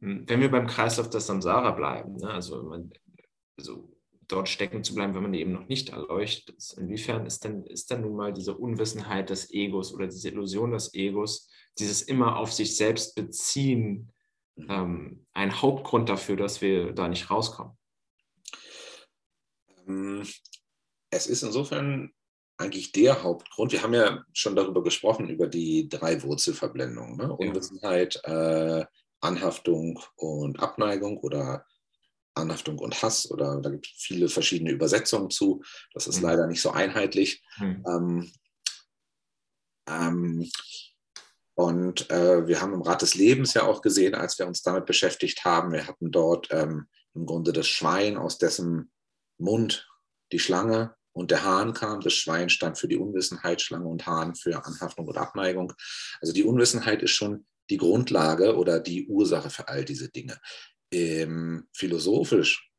Hm, 0.00 0.24
wenn 0.26 0.40
wir 0.40 0.50
beim 0.50 0.66
Kreislauf 0.66 1.08
des 1.08 1.26
Samsara 1.26 1.70
bleiben, 1.70 2.16
ne, 2.16 2.30
also, 2.30 2.64
man, 2.64 2.90
also 3.56 3.91
dort 4.32 4.48
stecken 4.48 4.82
zu 4.82 4.94
bleiben, 4.94 5.14
wenn 5.14 5.22
man 5.22 5.34
eben 5.34 5.52
noch 5.52 5.68
nicht 5.68 5.90
erleuchtet 5.90 6.56
ist. 6.56 6.78
Inwiefern 6.78 7.26
ist 7.26 7.44
denn, 7.44 7.64
ist 7.64 7.90
denn 7.90 8.00
nun 8.00 8.16
mal 8.16 8.32
diese 8.32 8.56
Unwissenheit 8.56 9.30
des 9.30 9.50
Egos 9.52 9.92
oder 9.92 10.06
diese 10.06 10.28
Illusion 10.28 10.72
des 10.72 10.94
Egos, 10.94 11.50
dieses 11.78 12.02
immer 12.02 12.36
auf 12.36 12.52
sich 12.52 12.76
selbst 12.76 13.14
beziehen 13.14 14.12
mhm. 14.56 14.66
ähm, 14.70 15.26
ein 15.32 15.60
Hauptgrund 15.60 16.08
dafür, 16.08 16.36
dass 16.36 16.60
wir 16.60 16.92
da 16.92 17.08
nicht 17.08 17.30
rauskommen? 17.30 17.76
Ähm, 19.86 20.26
es 21.10 21.26
ist 21.26 21.42
insofern 21.42 22.12
eigentlich 22.56 22.92
der 22.92 23.22
Hauptgrund. 23.22 23.72
Wir 23.72 23.82
haben 23.82 23.94
ja 23.94 24.24
schon 24.32 24.56
darüber 24.56 24.82
gesprochen, 24.82 25.28
über 25.28 25.46
die 25.46 25.88
drei 25.88 26.22
Wurzelverblendungen. 26.22 27.16
Ne? 27.16 27.32
Unwissenheit, 27.34 28.20
äh, 28.24 28.84
Anhaftung 29.20 30.00
und 30.16 30.60
Abneigung 30.60 31.18
oder 31.18 31.66
Anhaftung 32.34 32.78
und 32.78 33.02
Hass 33.02 33.30
oder 33.30 33.60
da 33.60 33.70
gibt 33.70 33.86
es 33.86 33.92
viele 33.96 34.28
verschiedene 34.28 34.70
Übersetzungen 34.70 35.30
zu. 35.30 35.62
Das 35.92 36.06
ist 36.06 36.18
mhm. 36.18 36.24
leider 36.24 36.46
nicht 36.46 36.62
so 36.62 36.70
einheitlich. 36.70 37.42
Mhm. 37.58 37.84
Ähm, 37.86 38.32
ähm, 39.88 40.50
und 41.54 42.10
äh, 42.10 42.46
wir 42.46 42.60
haben 42.60 42.72
im 42.72 42.82
Rat 42.82 43.02
des 43.02 43.14
Lebens 43.14 43.54
ja 43.54 43.64
auch 43.64 43.82
gesehen, 43.82 44.14
als 44.14 44.38
wir 44.38 44.46
uns 44.46 44.62
damit 44.62 44.86
beschäftigt 44.86 45.44
haben, 45.44 45.72
wir 45.72 45.86
hatten 45.86 46.10
dort 46.10 46.48
ähm, 46.50 46.86
im 47.14 47.26
Grunde 47.26 47.52
das 47.52 47.68
Schwein, 47.68 48.16
aus 48.16 48.38
dessen 48.38 48.90
Mund 49.38 49.88
die 50.32 50.38
Schlange 50.38 50.94
und 51.12 51.30
der 51.30 51.44
Hahn 51.44 51.74
kam. 51.74 52.00
Das 52.00 52.14
Schwein 52.14 52.48
stand 52.48 52.78
für 52.78 52.88
die 52.88 52.96
Unwissenheit, 52.96 53.60
Schlange 53.60 53.86
und 53.86 54.06
Hahn 54.06 54.34
für 54.34 54.64
Anhaftung 54.64 55.06
und 55.06 55.18
Abneigung. 55.18 55.74
Also 56.20 56.32
die 56.32 56.44
Unwissenheit 56.44 57.02
ist 57.02 57.10
schon 57.10 57.46
die 57.68 57.76
Grundlage 57.76 58.56
oder 58.56 58.80
die 58.80 59.06
Ursache 59.06 59.50
für 59.50 59.68
all 59.68 59.84
diese 59.84 60.08
Dinge. 60.08 60.38
Ähm, 60.92 61.66
philosophisch 61.72 62.70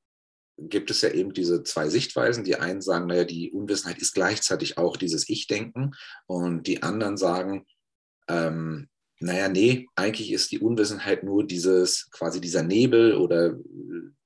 gibt 0.58 0.91
es 0.91 1.01
ja 1.01 1.10
eben 1.10 1.34
diese 1.34 1.63
zwei 1.63 1.89
Sichtweisen. 1.89 2.43
Die 2.43 2.55
einen 2.55 2.82
sagen, 2.82 3.08
naja, 3.08 3.24
die 3.24 3.51
Unwissenheit 3.51 3.98
ist 4.00 4.13
gleichzeitig 4.13 4.77
auch 4.77 4.98
dieses 4.98 5.27
Ich-Denken 5.27 5.91
und 6.27 6.67
die 6.67 6.84
anderen 6.84 7.17
sagen, 7.17 7.65
ähm, 8.27 8.88
naja, 9.20 9.50
nee, 9.50 9.88
eigentlich 9.96 10.32
ist 10.32 10.51
die 10.51 10.60
Unwissenheit 10.60 11.24
nur 11.24 11.46
dieses, 11.46 12.10
quasi 12.12 12.39
dieser 12.41 12.63
Nebel 12.63 13.15
oder 13.15 13.58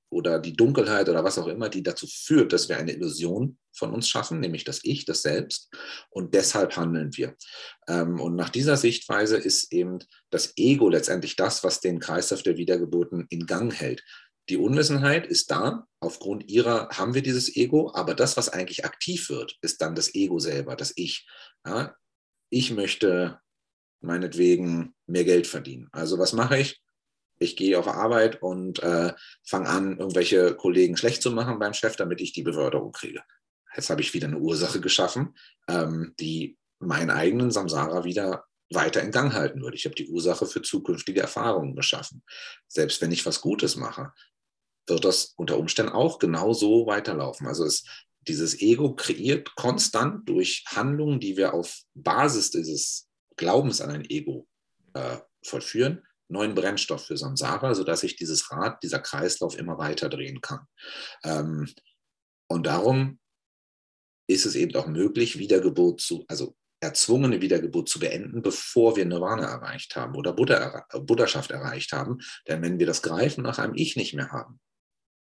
oder 0.10 0.39
die 0.39 0.53
Dunkelheit 0.53 1.10
oder 1.10 1.24
was 1.24 1.38
auch 1.38 1.48
immer, 1.48 1.70
die 1.70 1.84
dazu 1.84 2.08
führt, 2.08 2.53
dass 2.53 2.70
wir 2.70 2.77
eine 2.77 2.94
Illusion 2.94 3.58
von 3.78 3.94
uns 3.94 4.08
schaffen, 4.10 4.40
nämlich 4.40 4.64
das 4.64 4.80
Ich, 4.84 5.06
das 5.06 5.22
Selbst. 5.22 5.70
Und 6.10 6.34
deshalb 6.34 6.76
handeln 6.76 7.16
wir. 7.16 7.36
Ähm, 7.88 8.20
und 8.20 8.36
nach 8.36 8.50
dieser 8.50 8.78
Sichtweise 8.78 9.38
ist 9.38 9.72
eben 9.72 10.00
das 10.30 10.54
Ego 10.58 10.90
letztendlich 10.90 11.36
das, 11.36 11.64
was 11.64 11.80
den 11.80 12.00
Kreislauf 12.00 12.44
der 12.44 12.58
Wiedergeburten 12.58 13.26
in 13.30 13.46
Gang 13.46 13.74
hält. 13.74 14.04
Die 14.50 14.58
Unwissenheit 14.58 15.28
ist 15.28 15.52
da, 15.52 15.86
aufgrund 16.00 16.50
ihrer 16.50 16.90
haben 16.90 17.14
wir 17.14 17.22
dieses 17.22 17.54
Ego, 17.56 17.92
aber 17.94 18.14
das, 18.14 18.38
was 18.38 18.50
eigentlich 18.50 18.86
aktiv 18.86 19.30
wird, 19.30 19.58
ist 19.62 19.82
dann 19.82 19.96
das 19.96 20.16
Ego 20.16 20.40
selber, 20.40 20.76
das 20.76 20.94
Ich. 20.96 21.28
Ja, 21.66 21.96
ich 22.50 22.72
möchte 22.72 23.40
meinetwegen 24.00 24.96
mehr 25.06 25.26
Geld 25.26 25.48
verdienen. 25.48 25.90
Also 25.92 26.18
was 26.18 26.32
mache 26.32 26.60
ich? 26.60 26.82
ich 27.40 27.56
gehe 27.56 27.78
auf 27.78 27.88
Arbeit 27.88 28.42
und 28.42 28.82
äh, 28.82 29.14
fange 29.44 29.70
an, 29.70 29.98
irgendwelche 29.98 30.56
Kollegen 30.56 30.98
schlecht 30.98 31.22
zu 31.22 31.32
machen 31.32 31.60
beim 31.60 31.74
Chef, 31.74 31.96
damit 31.96 32.22
ich 32.22 32.34
die 32.34 32.44
Beförderung 32.44 32.92
kriege. 32.92 33.22
Jetzt 33.78 33.90
habe 33.92 34.02
ich 34.02 34.14
wieder 34.14 34.28
eine 34.28 34.40
Ursache 34.40 34.82
geschaffen, 34.82 35.36
ähm, 35.70 36.14
die 36.20 36.58
meinen 36.80 37.12
eigenen 37.12 37.52
Samsara 37.52 38.04
wieder 38.04 38.46
weiter 38.72 39.02
in 39.02 39.12
Gang 39.12 39.34
halten 39.34 39.62
würde. 39.62 39.78
Ich 39.78 39.86
habe 39.86 39.96
die 39.96 40.10
Ursache 40.10 40.46
für 40.46 40.62
zukünftige 40.62 41.22
Erfahrungen 41.22 41.76
geschaffen. 41.76 42.24
Selbst 42.68 43.02
wenn 43.02 43.12
ich 43.12 43.26
was 43.26 43.40
Gutes 43.40 43.76
mache, 43.76 44.12
wird 44.88 45.06
das 45.06 45.34
unter 45.38 45.58
Umständen 45.58 45.92
auch 45.92 46.20
genau 46.20 46.54
so 46.54 46.88
weiterlaufen. 46.88 47.48
Also 47.48 47.66
es, 47.66 47.86
dieses 48.28 48.60
Ego 48.60 48.96
kreiert 48.96 49.56
konstant 49.56 50.28
durch 50.28 50.66
Handlungen, 50.68 51.20
die 51.20 51.38
wir 51.38 51.54
auf 51.54 51.82
Basis 51.94 52.52
dieses 52.52 53.08
Glaubens 53.36 53.80
an 53.80 53.92
ein 53.92 54.10
Ego 54.10 54.48
äh, 54.94 55.18
vollführen, 55.44 56.04
neuen 56.30 56.56
Brennstoff 56.56 57.06
für 57.06 57.18
Samsara, 57.18 57.74
sodass 57.74 58.02
sich 58.02 58.16
dieses 58.16 58.52
Rad, 58.52 58.82
dieser 58.84 59.00
Kreislauf 59.00 59.58
immer 59.58 59.78
weiter 59.78 60.10
drehen 60.10 60.42
kann. 60.42 60.66
Ähm, 61.24 61.72
und 62.48 62.66
darum 62.66 63.20
ist 64.28 64.46
es 64.46 64.56
eben 64.56 64.76
auch 64.76 64.88
möglich, 64.88 65.40
Wiedergeburt 65.40 66.02
zu, 66.02 66.26
also 66.28 66.56
erzwungene 66.80 67.42
Wiedergeburt 67.42 67.90
zu 67.90 68.00
beenden, 68.00 68.42
bevor 68.42 68.96
wir 68.96 69.06
Nirvana 69.06 69.48
erreicht 69.48 69.96
haben 69.96 70.16
oder 70.16 70.34
Buddha, 70.34 70.86
Buddhaschaft 71.00 71.52
erreicht 71.52 71.92
haben. 71.92 72.20
Denn 72.48 72.62
wenn 72.62 72.80
wir 72.80 72.86
das 72.86 73.02
Greifen 73.02 73.44
nach 73.44 73.58
einem 73.58 73.74
Ich 73.76 73.96
nicht 73.96 74.14
mehr 74.14 74.32
haben, 74.32 74.60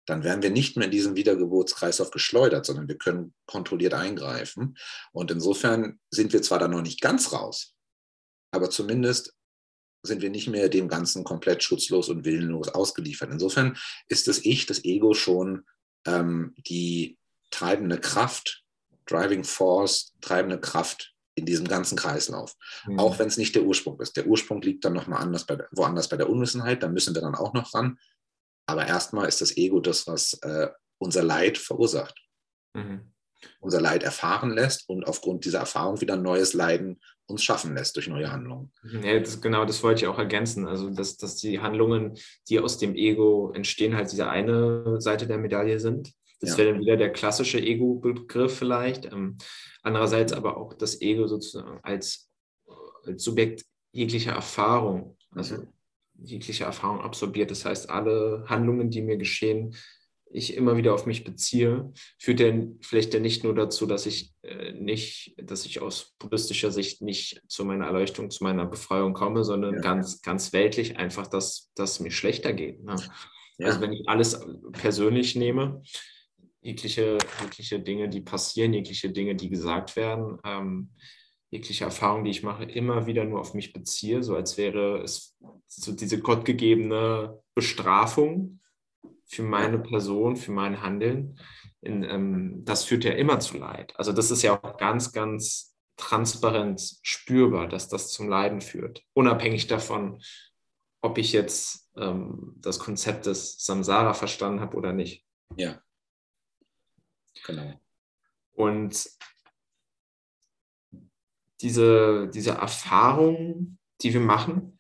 dann 0.06 0.24
werden 0.24 0.42
wir 0.42 0.50
nicht 0.50 0.76
mehr 0.76 0.86
in 0.86 0.90
diesen 0.90 1.16
Wiedergeburtskreislauf 1.16 2.10
geschleudert, 2.10 2.66
sondern 2.66 2.88
wir 2.88 2.98
können 2.98 3.34
kontrolliert 3.46 3.94
eingreifen. 3.94 4.76
Und 5.12 5.30
insofern 5.30 5.98
sind 6.10 6.32
wir 6.32 6.42
zwar 6.42 6.58
da 6.58 6.68
noch 6.68 6.82
nicht 6.82 7.00
ganz 7.00 7.32
raus, 7.32 7.74
aber 8.52 8.70
zumindest 8.70 9.34
sind 10.02 10.22
wir 10.22 10.30
nicht 10.30 10.48
mehr 10.48 10.68
dem 10.68 10.88
Ganzen 10.88 11.24
komplett 11.24 11.62
schutzlos 11.62 12.08
und 12.08 12.24
willenlos 12.24 12.68
ausgeliefert. 12.68 13.30
Insofern 13.30 13.76
ist 14.08 14.28
das 14.28 14.38
Ich, 14.44 14.66
das 14.66 14.84
Ego 14.84 15.14
schon 15.14 15.66
ähm, 16.06 16.54
die 16.56 17.18
treibende 17.50 17.98
Kraft, 17.98 18.64
Driving 19.10 19.44
Force, 19.44 20.14
treibende 20.20 20.60
Kraft 20.60 21.14
in 21.34 21.46
diesem 21.46 21.66
ganzen 21.66 21.96
Kreislauf. 21.96 22.54
Mhm. 22.86 22.98
Auch 22.98 23.18
wenn 23.18 23.28
es 23.28 23.36
nicht 23.36 23.54
der 23.54 23.64
Ursprung 23.64 24.00
ist. 24.00 24.16
Der 24.16 24.26
Ursprung 24.26 24.62
liegt 24.62 24.84
dann 24.84 24.92
nochmal 24.92 25.22
anders 25.22 25.46
bei, 25.46 25.58
woanders 25.72 26.08
bei 26.08 26.16
der 26.16 26.28
Unwissenheit, 26.28 26.82
da 26.82 26.88
müssen 26.88 27.14
wir 27.14 27.22
dann 27.22 27.34
auch 27.34 27.54
noch 27.54 27.74
ran. 27.74 27.98
Aber 28.66 28.86
erstmal 28.86 29.26
ist 29.26 29.40
das 29.40 29.56
Ego 29.56 29.80
das, 29.80 30.06
was 30.06 30.34
äh, 30.42 30.68
unser 30.98 31.22
Leid 31.22 31.58
verursacht. 31.58 32.16
Mhm. 32.74 33.12
Unser 33.60 33.80
Leid 33.80 34.02
erfahren 34.02 34.50
lässt 34.50 34.88
und 34.88 35.06
aufgrund 35.06 35.46
dieser 35.46 35.60
Erfahrung 35.60 36.00
wieder 36.00 36.16
neues 36.16 36.52
Leiden 36.52 37.00
uns 37.26 37.42
schaffen 37.42 37.74
lässt 37.74 37.96
durch 37.96 38.08
neue 38.08 38.30
Handlungen. 38.30 38.72
Ja, 39.02 39.18
das, 39.18 39.40
genau, 39.40 39.64
das 39.64 39.82
wollte 39.82 40.02
ich 40.02 40.08
auch 40.08 40.18
ergänzen. 40.18 40.66
Also, 40.66 40.90
dass, 40.90 41.16
dass 41.16 41.36
die 41.36 41.60
Handlungen, 41.60 42.18
die 42.48 42.60
aus 42.60 42.76
dem 42.76 42.94
Ego 42.94 43.52
entstehen, 43.54 43.96
halt 43.96 44.12
diese 44.12 44.28
eine 44.28 45.00
Seite 45.00 45.26
der 45.26 45.38
Medaille 45.38 45.80
sind. 45.80 46.12
Das 46.40 46.50
ja. 46.50 46.58
wäre 46.58 46.72
dann 46.72 46.80
wieder 46.80 46.96
der 46.96 47.12
klassische 47.12 47.60
Ego-Begriff 47.60 48.56
vielleicht. 48.56 49.06
Ähm, 49.12 49.36
andererseits 49.82 50.32
aber 50.32 50.56
auch 50.56 50.74
das 50.74 51.00
Ego 51.00 51.26
sozusagen 51.26 51.80
als, 51.82 52.30
als 53.04 53.22
Subjekt 53.22 53.64
jeglicher 53.92 54.32
Erfahrung, 54.32 55.16
also 55.32 55.56
mhm. 55.56 55.68
jegliche 56.22 56.64
Erfahrung 56.64 57.00
absorbiert. 57.00 57.50
Das 57.50 57.64
heißt, 57.64 57.90
alle 57.90 58.44
Handlungen, 58.46 58.90
die 58.90 59.02
mir 59.02 59.16
geschehen, 59.16 59.74
ich 60.32 60.56
immer 60.56 60.76
wieder 60.76 60.94
auf 60.94 61.06
mich 61.06 61.24
beziehe, 61.24 61.92
führt 62.18 62.38
denn 62.38 62.78
vielleicht 62.82 63.12
ja 63.14 63.20
nicht 63.20 63.42
nur 63.42 63.54
dazu, 63.54 63.86
dass 63.86 64.06
ich 64.06 64.32
äh, 64.42 64.72
nicht, 64.72 65.34
dass 65.42 65.66
ich 65.66 65.82
aus 65.82 66.14
buddhistischer 66.18 66.70
Sicht 66.70 67.02
nicht 67.02 67.42
zu 67.48 67.64
meiner 67.64 67.86
Erleuchtung, 67.86 68.30
zu 68.30 68.44
meiner 68.44 68.64
Befreiung 68.64 69.12
komme, 69.12 69.44
sondern 69.44 69.74
ja. 69.74 69.80
ganz, 69.80 70.22
ganz 70.22 70.52
weltlich 70.52 70.98
einfach, 70.98 71.26
dass 71.26 71.72
es 71.76 72.00
mir 72.00 72.12
schlechter 72.12 72.52
geht. 72.52 72.82
Ne? 72.84 72.94
Ja. 73.58 73.66
Also 73.66 73.80
wenn 73.80 73.92
ich 73.92 74.08
alles 74.08 74.40
persönlich 74.72 75.34
nehme, 75.34 75.82
jegliche, 76.60 77.18
jegliche 77.40 77.80
Dinge, 77.80 78.08
die 78.08 78.20
passieren, 78.20 78.72
jegliche 78.72 79.10
Dinge, 79.10 79.34
die 79.34 79.48
gesagt 79.48 79.96
werden, 79.96 80.38
ähm, 80.44 80.90
jegliche 81.50 81.84
Erfahrung, 81.84 82.24
die 82.24 82.30
ich 82.30 82.42
mache, 82.42 82.64
immer 82.64 83.06
wieder 83.06 83.24
nur 83.24 83.40
auf 83.40 83.54
mich 83.54 83.72
beziehe, 83.72 84.22
so 84.22 84.36
als 84.36 84.56
wäre 84.56 85.02
es 85.02 85.36
so 85.66 85.92
diese 85.92 86.20
gottgegebene 86.20 87.40
Bestrafung, 87.54 88.60
für 89.30 89.42
meine 89.44 89.78
Person, 89.78 90.34
für 90.34 90.50
mein 90.50 90.82
Handeln, 90.82 91.38
in, 91.82 92.02
ähm, 92.02 92.64
das 92.64 92.84
führt 92.84 93.04
ja 93.04 93.12
immer 93.12 93.38
zu 93.38 93.58
Leid. 93.58 93.92
Also 93.96 94.12
das 94.12 94.32
ist 94.32 94.42
ja 94.42 94.60
auch 94.60 94.76
ganz, 94.76 95.12
ganz 95.12 95.76
transparent 95.96 96.98
spürbar, 97.02 97.68
dass 97.68 97.88
das 97.88 98.10
zum 98.10 98.28
Leiden 98.28 98.60
führt. 98.60 99.04
Unabhängig 99.12 99.68
davon, 99.68 100.20
ob 101.00 101.16
ich 101.16 101.32
jetzt 101.32 101.90
ähm, 101.96 102.56
das 102.56 102.80
Konzept 102.80 103.26
des 103.26 103.64
Samsara 103.64 104.14
verstanden 104.14 104.60
habe 104.60 104.76
oder 104.76 104.92
nicht. 104.92 105.24
Ja. 105.56 105.80
Genau. 107.44 107.80
Und 108.52 109.10
diese, 111.60 112.28
diese 112.28 112.52
Erfahrungen, 112.52 113.78
die 114.02 114.12
wir 114.12 114.20
machen, 114.20 114.78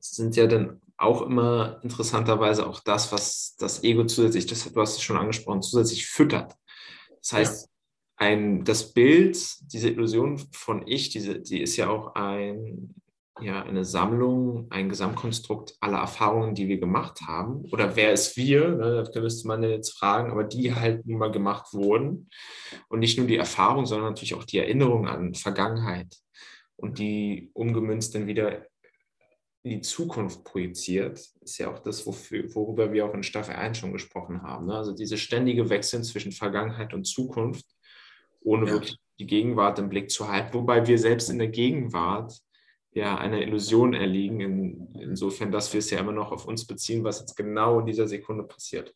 sind 0.00 0.36
ja 0.36 0.46
dann 0.46 0.80
auch 0.96 1.22
immer 1.22 1.80
interessanterweise 1.82 2.66
auch 2.66 2.80
das, 2.80 3.12
was 3.12 3.56
das 3.56 3.84
Ego 3.84 4.04
zusätzlich, 4.04 4.46
das, 4.46 4.70
du 4.70 4.80
hast 4.80 4.96
es 4.96 5.02
schon 5.02 5.16
angesprochen, 5.16 5.62
zusätzlich 5.62 6.06
füttert. 6.06 6.56
Das 7.20 7.32
heißt, 7.32 7.62
ja. 7.66 7.70
ein, 8.16 8.64
das 8.64 8.92
Bild, 8.92 9.38
diese 9.72 9.90
Illusion 9.90 10.38
von 10.52 10.86
Ich, 10.86 11.10
diese, 11.10 11.38
die 11.40 11.60
ist 11.60 11.76
ja 11.76 11.88
auch 11.88 12.14
ein, 12.16 12.94
ja, 13.40 13.62
eine 13.62 13.84
Sammlung, 13.84 14.66
ein 14.70 14.88
Gesamtkonstrukt 14.88 15.76
aller 15.80 15.98
Erfahrungen, 15.98 16.54
die 16.54 16.68
wir 16.68 16.78
gemacht 16.78 17.20
haben. 17.26 17.64
Oder 17.72 17.96
wer 17.96 18.12
ist 18.12 18.36
wir? 18.36 18.68
Ne, 18.70 19.04
da 19.12 19.20
müsste 19.20 19.48
man 19.48 19.62
jetzt 19.62 19.98
fragen, 19.98 20.30
aber 20.30 20.44
die 20.44 20.74
halt 20.74 21.06
nun 21.06 21.18
mal 21.18 21.30
gemacht 21.30 21.72
wurden. 21.72 22.28
Und 22.88 23.00
nicht 23.00 23.18
nur 23.18 23.26
die 23.26 23.36
Erfahrung, 23.36 23.86
sondern 23.86 24.10
natürlich 24.10 24.34
auch 24.34 24.44
die 24.44 24.58
Erinnerung 24.58 25.06
an 25.06 25.34
Vergangenheit. 25.34 26.16
Und 26.76 26.98
die 26.98 27.50
umgemünzt 27.54 28.14
dann 28.14 28.26
wieder 28.26 28.66
in 29.62 29.70
die 29.70 29.80
Zukunft 29.80 30.44
projiziert, 30.44 31.18
ist 31.40 31.58
ja 31.58 31.70
auch 31.70 31.80
das, 31.80 32.06
wofür, 32.06 32.54
worüber 32.54 32.92
wir 32.92 33.04
auch 33.04 33.14
in 33.14 33.22
Staffel 33.22 33.54
1 33.54 33.78
schon 33.78 33.92
gesprochen 33.92 34.42
haben. 34.42 34.66
Ne? 34.66 34.74
Also 34.74 34.92
diese 34.92 35.18
ständige 35.18 35.68
Wechsel 35.68 36.02
zwischen 36.02 36.32
Vergangenheit 36.32 36.94
und 36.94 37.04
Zukunft, 37.04 37.66
ohne 38.40 38.66
ja. 38.66 38.72
wirklich 38.72 38.96
die 39.18 39.26
Gegenwart 39.26 39.78
im 39.78 39.88
Blick 39.88 40.10
zu 40.10 40.28
halten. 40.28 40.54
Wobei 40.54 40.86
wir 40.86 40.98
selbst 40.98 41.28
in 41.28 41.38
der 41.38 41.48
Gegenwart 41.48 42.38
ja, 42.92 43.16
einer 43.16 43.40
Illusion 43.40 43.94
erliegen, 43.94 44.40
in, 44.40 44.94
insofern, 44.94 45.52
dass 45.52 45.72
wir 45.72 45.78
es 45.78 45.90
ja 45.90 46.00
immer 46.00 46.12
noch 46.12 46.32
auf 46.32 46.46
uns 46.46 46.66
beziehen, 46.66 47.04
was 47.04 47.20
jetzt 47.20 47.36
genau 47.36 47.80
in 47.80 47.86
dieser 47.86 48.08
Sekunde 48.08 48.44
passiert. 48.44 48.94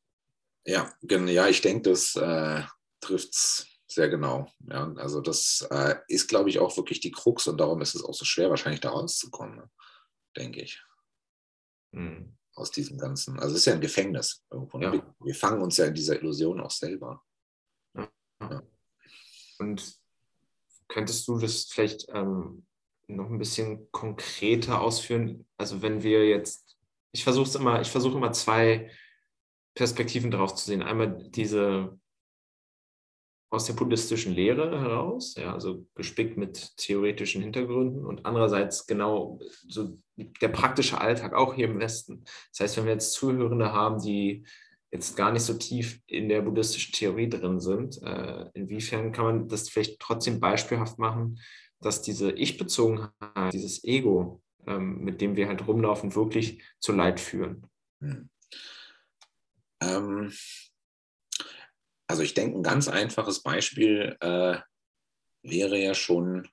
Ja, 0.64 0.92
ja 1.02 1.49
ich 1.49 1.61
denke, 1.61 1.90
das 1.90 2.16
äh, 2.16 2.62
trifft 3.00 3.34
es 3.34 3.66
sehr 3.87 4.08
genau. 4.08 4.50
Ja, 4.61 4.92
also 4.96 5.20
das 5.20 5.66
äh, 5.70 5.96
ist, 6.08 6.28
glaube 6.28 6.49
ich, 6.49 6.58
auch 6.58 6.76
wirklich 6.76 7.00
die 7.00 7.11
Krux 7.11 7.46
und 7.46 7.58
darum 7.58 7.80
ist 7.80 7.94
es 7.94 8.04
auch 8.04 8.14
so 8.14 8.25
schwer, 8.25 8.50
wahrscheinlich 8.50 8.80
da 8.80 8.90
rauszukommen, 8.90 9.56
ne? 9.56 9.70
denke 10.37 10.62
ich. 10.62 10.82
Hm. 11.92 12.37
Aus 12.54 12.70
diesem 12.70 12.99
Ganzen. 12.99 13.38
Also 13.38 13.54
es 13.54 13.61
ist 13.61 13.66
ja 13.66 13.75
ein 13.75 13.80
Gefängnis 13.80 14.44
irgendwo. 14.50 14.78
Ne? 14.78 14.87
Ja. 14.87 14.92
Wir, 14.92 15.14
wir, 15.20 15.34
fangen 15.34 15.62
uns 15.62 15.76
ja 15.76 15.87
in 15.87 15.94
dieser 15.94 16.16
Illusion 16.16 16.61
auch 16.61 16.70
selber. 16.70 17.22
Ja. 17.94 18.62
Und 19.58 20.00
könntest 20.88 21.26
du 21.28 21.38
das 21.38 21.64
vielleicht 21.64 22.06
ähm, 22.11 22.66
noch 23.16 23.31
ein 23.31 23.38
bisschen 23.38 23.90
konkreter 23.90 24.81
ausführen? 24.81 25.47
Also 25.57 25.83
wenn 25.83 26.02
wir 26.02 26.28
jetzt, 26.28 26.76
ich 27.12 27.25
versuche 27.25 27.59
immer, 27.59 27.81
ich 27.81 27.90
versuche 27.90 28.16
immer 28.16 28.33
zwei 28.33 28.90
Perspektiven 29.75 30.31
drauf 30.31 30.54
zu 30.54 30.66
sehen. 30.66 30.83
Einmal 30.83 31.28
diese 31.31 31.99
aus 33.50 33.66
der 33.66 33.75
buddhistischen 33.75 34.33
Lehre 34.33 34.81
heraus, 34.81 35.35
ja, 35.37 35.52
also 35.52 35.87
gespickt 35.95 36.38
mit 36.38 36.75
theoretischen 36.78 37.42
Hintergründen 37.42 38.07
und 38.07 38.25
andererseits 38.25 38.87
genau 38.87 39.40
so 39.69 39.99
der 40.16 40.49
praktische 40.49 40.99
Alltag 40.99 41.35
auch 41.35 41.52
hier 41.52 41.66
im 41.66 41.78
Westen. 41.78 42.25
Das 42.50 42.61
heißt, 42.61 42.76
wenn 42.78 42.87
wir 42.87 42.92
jetzt 42.92 43.12
Zuhörende 43.12 43.73
haben, 43.73 44.00
die 44.00 44.47
jetzt 44.90 45.16
gar 45.16 45.33
nicht 45.33 45.42
so 45.42 45.54
tief 45.54 46.00
in 46.07 46.31
der 46.31 46.40
buddhistischen 46.40 46.92
Theorie 46.92 47.28
drin 47.28 47.61
sind, 47.61 48.00
äh, 48.02 48.47
inwiefern 48.54 49.12
kann 49.12 49.25
man 49.25 49.49
das 49.49 49.69
vielleicht 49.69 50.00
trotzdem 50.00 50.40
beispielhaft 50.40 50.99
machen, 50.99 51.38
dass 51.82 52.02
diese 52.02 52.32
Ich-Bezogenheit, 52.32 53.52
dieses 53.52 53.84
Ego, 53.84 54.42
ähm, 54.66 54.98
mit 54.98 55.20
dem 55.20 55.36
wir 55.36 55.48
halt 55.48 55.66
rumlaufen, 55.66 56.14
wirklich 56.14 56.62
zu 56.78 56.92
Leid 56.92 57.20
führen? 57.20 57.66
Hm. 58.00 58.30
Ähm, 59.80 60.32
also 62.06 62.22
ich 62.22 62.34
denke, 62.34 62.58
ein 62.58 62.62
ganz 62.62 62.88
einfaches 62.88 63.42
Beispiel 63.42 64.16
äh, 64.20 64.58
wäre 65.42 65.78
ja 65.78 65.94
schon, 65.94 66.48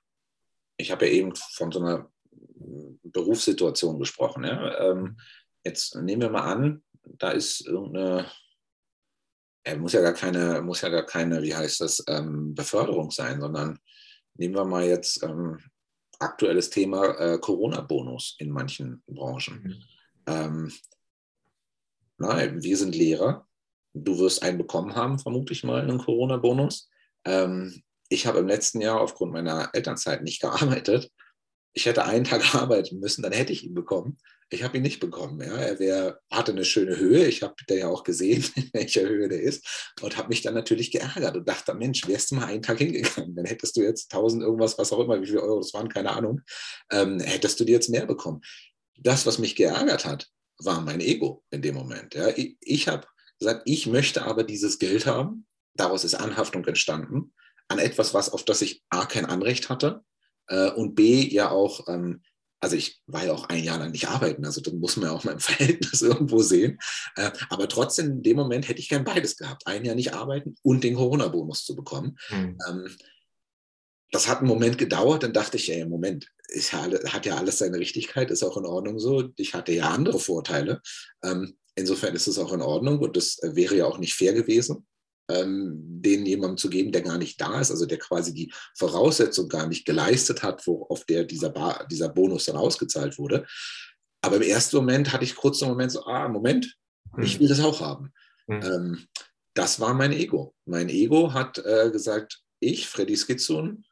ich 0.76 0.90
habe 0.90 1.06
ja 1.06 1.12
eben 1.12 1.34
von 1.34 1.70
so 1.70 1.80
einer 1.80 2.10
Berufssituation 3.02 3.98
gesprochen. 3.98 4.44
Ja? 4.44 4.90
Ähm, 4.90 5.18
jetzt 5.64 5.94
nehmen 5.96 6.22
wir 6.22 6.30
mal 6.30 6.50
an, 6.50 6.82
da 7.02 7.30
ist 7.30 7.66
irgendeine, 7.66 8.30
er 9.64 9.76
muss 9.76 9.92
ja 9.92 10.00
gar 10.00 10.14
keine, 10.14 10.62
muss 10.62 10.80
ja 10.80 10.88
gar 10.88 11.04
keine, 11.04 11.42
wie 11.42 11.54
heißt 11.54 11.80
das, 11.80 12.02
ähm, 12.08 12.54
Beförderung 12.54 13.10
sein, 13.10 13.40
sondern 13.40 13.78
nehmen 14.40 14.54
wir 14.54 14.64
mal 14.64 14.84
jetzt 14.84 15.22
ähm, 15.22 15.58
aktuelles 16.18 16.70
Thema 16.70 17.14
äh, 17.18 17.38
Corona-Bonus 17.38 18.36
in 18.38 18.50
manchen 18.50 19.02
Branchen. 19.06 19.62
Mhm. 19.62 19.82
Ähm, 20.26 20.72
na, 22.18 22.62
wir 22.62 22.76
sind 22.76 22.94
Lehrer 22.94 23.46
Du 23.92 24.18
wirst 24.18 24.42
einen 24.42 24.58
bekommen 24.58 24.94
haben, 24.94 25.18
vermutlich 25.18 25.64
mal, 25.64 25.80
einen 25.80 25.98
Corona-Bonus. 25.98 26.88
Ähm, 27.24 27.82
ich 28.08 28.26
habe 28.26 28.38
im 28.38 28.46
letzten 28.46 28.80
Jahr 28.80 29.00
aufgrund 29.00 29.32
meiner 29.32 29.70
Elternzeit 29.72 30.22
nicht 30.22 30.40
gearbeitet. 30.40 31.10
Ich 31.72 31.86
hätte 31.86 32.04
einen 32.04 32.24
Tag 32.24 32.54
arbeiten 32.54 33.00
müssen, 33.00 33.22
dann 33.22 33.32
hätte 33.32 33.52
ich 33.52 33.64
ihn 33.64 33.74
bekommen. 33.74 34.18
Ich 34.52 34.64
habe 34.64 34.76
ihn 34.76 34.82
nicht 34.82 35.00
bekommen. 35.00 35.40
Ja. 35.40 35.56
Er 35.56 35.78
wär, 35.78 36.20
hatte 36.30 36.52
eine 36.52 36.64
schöne 36.64 36.96
Höhe. 36.96 37.26
Ich 37.26 37.42
habe 37.42 37.54
ja 37.70 37.88
auch 37.88 38.04
gesehen, 38.04 38.44
in 38.56 38.70
welcher 38.72 39.02
Höhe 39.02 39.28
der 39.28 39.40
ist. 39.40 39.92
Und 40.02 40.16
habe 40.16 40.28
mich 40.28 40.42
dann 40.42 40.54
natürlich 40.54 40.90
geärgert 40.90 41.36
und 41.36 41.48
dachte, 41.48 41.74
Mensch, 41.74 42.06
wärst 42.06 42.30
du 42.30 42.34
mal 42.34 42.46
einen 42.46 42.62
Tag 42.62 42.78
hingegangen, 42.78 43.34
dann 43.34 43.44
hättest 43.44 43.76
du 43.76 43.82
jetzt 43.82 44.12
1000 44.12 44.42
irgendwas, 44.42 44.76
was 44.78 44.92
auch 44.92 45.00
immer, 45.00 45.20
wie 45.20 45.26
viele 45.26 45.42
Euro 45.42 45.60
das 45.60 45.72
waren, 45.72 45.88
keine 45.88 46.10
Ahnung, 46.10 46.40
ähm, 46.90 47.20
hättest 47.20 47.60
du 47.60 47.64
dir 47.64 47.72
jetzt 47.72 47.88
mehr 47.88 48.06
bekommen. 48.06 48.40
Das, 48.98 49.24
was 49.24 49.38
mich 49.38 49.56
geärgert 49.56 50.04
hat, 50.04 50.28
war 50.58 50.80
mein 50.80 51.00
Ego 51.00 51.44
in 51.50 51.62
dem 51.62 51.74
Moment. 51.74 52.14
Ja. 52.14 52.28
Ich, 52.36 52.56
ich 52.60 52.88
habe 52.88 53.06
gesagt, 53.38 53.62
ich 53.64 53.86
möchte 53.86 54.22
aber 54.24 54.44
dieses 54.44 54.78
Geld 54.78 55.06
haben. 55.06 55.46
Daraus 55.74 56.04
ist 56.04 56.14
Anhaftung 56.14 56.64
entstanden 56.66 57.32
an 57.68 57.78
etwas, 57.78 58.12
was 58.12 58.30
auf 58.30 58.44
das 58.44 58.62
ich 58.62 58.82
A 58.90 59.06
kein 59.06 59.24
Anrecht 59.24 59.68
hatte 59.68 60.04
äh, 60.48 60.70
und 60.70 60.94
B 60.96 61.26
ja 61.28 61.50
auch, 61.50 61.88
ähm, 61.88 62.22
also 62.60 62.76
ich 62.76 63.00
war 63.06 63.24
ja 63.24 63.32
auch 63.32 63.48
ein 63.48 63.64
Jahr 63.64 63.78
lang 63.78 63.90
nicht 63.90 64.08
arbeiten, 64.08 64.44
also 64.44 64.60
dann 64.60 64.78
muss 64.78 64.96
man 64.96 65.06
ja 65.06 65.12
auch 65.12 65.24
mal 65.24 65.32
im 65.32 65.40
Verhältnis 65.40 66.02
irgendwo 66.02 66.42
sehen. 66.42 66.78
Äh, 67.16 67.30
aber 67.48 67.68
trotzdem, 67.68 68.10
in 68.10 68.22
dem 68.22 68.36
Moment 68.36 68.68
hätte 68.68 68.80
ich 68.80 68.88
gern 68.88 69.04
beides 69.04 69.36
gehabt. 69.36 69.66
Ein 69.66 69.84
Jahr 69.84 69.94
nicht 69.94 70.14
arbeiten 70.14 70.54
und 70.62 70.84
den 70.84 70.94
Corona-Bonus 70.94 71.64
zu 71.64 71.74
bekommen. 71.74 72.18
Mhm. 72.30 72.58
Das 74.12 74.26
hat 74.26 74.38
einen 74.38 74.48
Moment 74.48 74.76
gedauert, 74.76 75.22
dann 75.22 75.32
dachte 75.32 75.56
ich, 75.56 75.68
ja, 75.68 75.86
Moment, 75.86 76.26
ist 76.48 76.72
ja, 76.72 76.82
hat 77.12 77.26
ja 77.26 77.36
alles 77.36 77.58
seine 77.58 77.78
Richtigkeit, 77.78 78.30
ist 78.30 78.42
auch 78.42 78.56
in 78.56 78.66
Ordnung 78.66 78.98
so. 78.98 79.30
Ich 79.36 79.54
hatte 79.54 79.72
ja 79.72 79.90
andere 79.90 80.18
Vorteile. 80.18 80.80
Ähm, 81.22 81.56
Insofern 81.76 82.14
ist 82.14 82.26
es 82.26 82.38
auch 82.38 82.52
in 82.52 82.62
Ordnung 82.62 82.98
und 82.98 83.16
das 83.16 83.42
äh, 83.42 83.54
wäre 83.54 83.76
ja 83.76 83.86
auch 83.86 83.98
nicht 83.98 84.14
fair 84.14 84.32
gewesen, 84.32 84.86
ähm, 85.30 86.00
den 86.02 86.26
jemandem 86.26 86.56
zu 86.56 86.70
geben, 86.70 86.92
der 86.92 87.02
gar 87.02 87.18
nicht 87.18 87.40
da 87.40 87.60
ist, 87.60 87.70
also 87.70 87.86
der 87.86 87.98
quasi 87.98 88.34
die 88.34 88.52
Voraussetzung 88.76 89.48
gar 89.48 89.66
nicht 89.66 89.84
geleistet 89.84 90.42
hat, 90.42 90.66
wo, 90.66 90.86
auf 90.88 91.04
der 91.04 91.24
dieser, 91.24 91.50
Bar, 91.50 91.86
dieser 91.90 92.08
Bonus 92.08 92.46
dann 92.46 92.56
ausgezahlt 92.56 93.18
wurde. 93.18 93.46
Aber 94.22 94.36
im 94.36 94.42
ersten 94.42 94.76
Moment 94.76 95.12
hatte 95.12 95.24
ich 95.24 95.36
kurz 95.36 95.62
einen 95.62 95.72
Moment 95.72 95.92
so, 95.92 96.04
ah, 96.04 96.28
Moment, 96.28 96.76
hm. 97.14 97.22
ich 97.22 97.38
will 97.38 97.48
das 97.48 97.60
auch 97.60 97.80
haben. 97.80 98.12
Hm. 98.46 98.62
Ähm, 98.62 99.06
das 99.54 99.80
war 99.80 99.94
mein 99.94 100.12
Ego. 100.12 100.54
Mein 100.64 100.88
Ego 100.88 101.32
hat 101.32 101.58
äh, 101.58 101.90
gesagt, 101.90 102.42
ich, 102.60 102.88
Freddy 102.88 103.16
Skizun, 103.16 103.84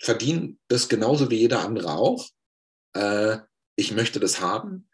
verdiene 0.00 0.56
das 0.68 0.88
genauso 0.88 1.30
wie 1.30 1.36
jeder 1.36 1.60
andere 1.60 1.92
auch. 1.92 2.28
Äh, 2.94 3.38
ich 3.76 3.92
möchte 3.92 4.20
das 4.20 4.40
haben. 4.40 4.88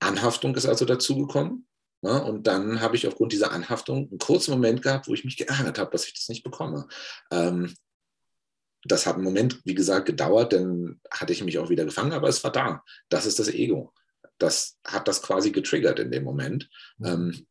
Anhaftung 0.00 0.54
ist 0.56 0.66
also 0.66 0.84
dazugekommen. 0.84 1.68
Ne? 2.02 2.22
Und 2.22 2.46
dann 2.46 2.80
habe 2.80 2.96
ich 2.96 3.06
aufgrund 3.06 3.32
dieser 3.32 3.52
Anhaftung 3.52 4.08
einen 4.08 4.18
kurzen 4.18 4.52
Moment 4.52 4.82
gehabt, 4.82 5.08
wo 5.08 5.14
ich 5.14 5.24
mich 5.24 5.36
geärgert 5.36 5.78
habe, 5.78 5.90
dass 5.90 6.06
ich 6.06 6.14
das 6.14 6.28
nicht 6.28 6.42
bekomme. 6.42 6.88
Ähm, 7.30 7.74
das 8.84 9.06
hat 9.06 9.16
einen 9.16 9.24
Moment, 9.24 9.60
wie 9.64 9.74
gesagt, 9.74 10.06
gedauert, 10.06 10.52
dann 10.52 11.00
hatte 11.10 11.32
ich 11.32 11.44
mich 11.44 11.58
auch 11.58 11.68
wieder 11.68 11.84
gefangen, 11.84 12.12
aber 12.12 12.28
es 12.28 12.42
war 12.42 12.52
da. 12.52 12.82
Das 13.10 13.26
ist 13.26 13.38
das 13.38 13.48
Ego. 13.48 13.92
Das 14.38 14.78
hat 14.86 15.06
das 15.06 15.20
quasi 15.20 15.50
getriggert 15.50 15.98
in 15.98 16.10
dem 16.10 16.24
Moment. 16.24 16.70
Mhm. 16.98 17.06
Ähm, 17.06 17.46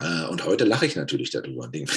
äh, 0.00 0.26
und 0.26 0.44
heute 0.44 0.64
lache 0.64 0.86
ich 0.86 0.96
natürlich 0.96 1.30
darüber 1.30 1.64
und 1.64 1.74
denke, 1.74 1.92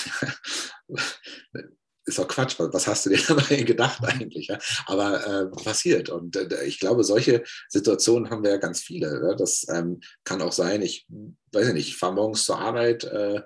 ist 2.06 2.18
doch 2.18 2.28
Quatsch, 2.28 2.56
was 2.58 2.88
hast 2.88 3.06
du 3.06 3.12
dir 3.12 3.22
dabei 3.28 3.62
gedacht 3.62 4.04
eigentlich? 4.04 4.48
Ja? 4.48 4.58
Aber 4.88 5.26
äh, 5.26 5.64
passiert. 5.64 6.10
Und 6.10 6.36
äh, 6.36 6.64
ich 6.66 6.80
glaube, 6.80 7.04
solche 7.04 7.44
Situationen 7.70 8.30
haben 8.30 8.44
wir 8.44 8.52
ja 8.52 8.58
ganz 8.58 8.82
viele. 8.82 9.22
Ja? 9.24 9.36
Das 9.36 9.66
ähm, 9.70 10.02
kann 10.24 10.42
auch 10.42 10.52
sein, 10.52 10.82
ich 10.82 11.08
weiß 11.52 11.74
nicht, 11.74 11.90
ich 11.90 11.98
fahre 11.98 12.14
morgens 12.14 12.46
zur 12.46 12.60
Arbeit, 12.60 13.04
äh, 13.04 13.42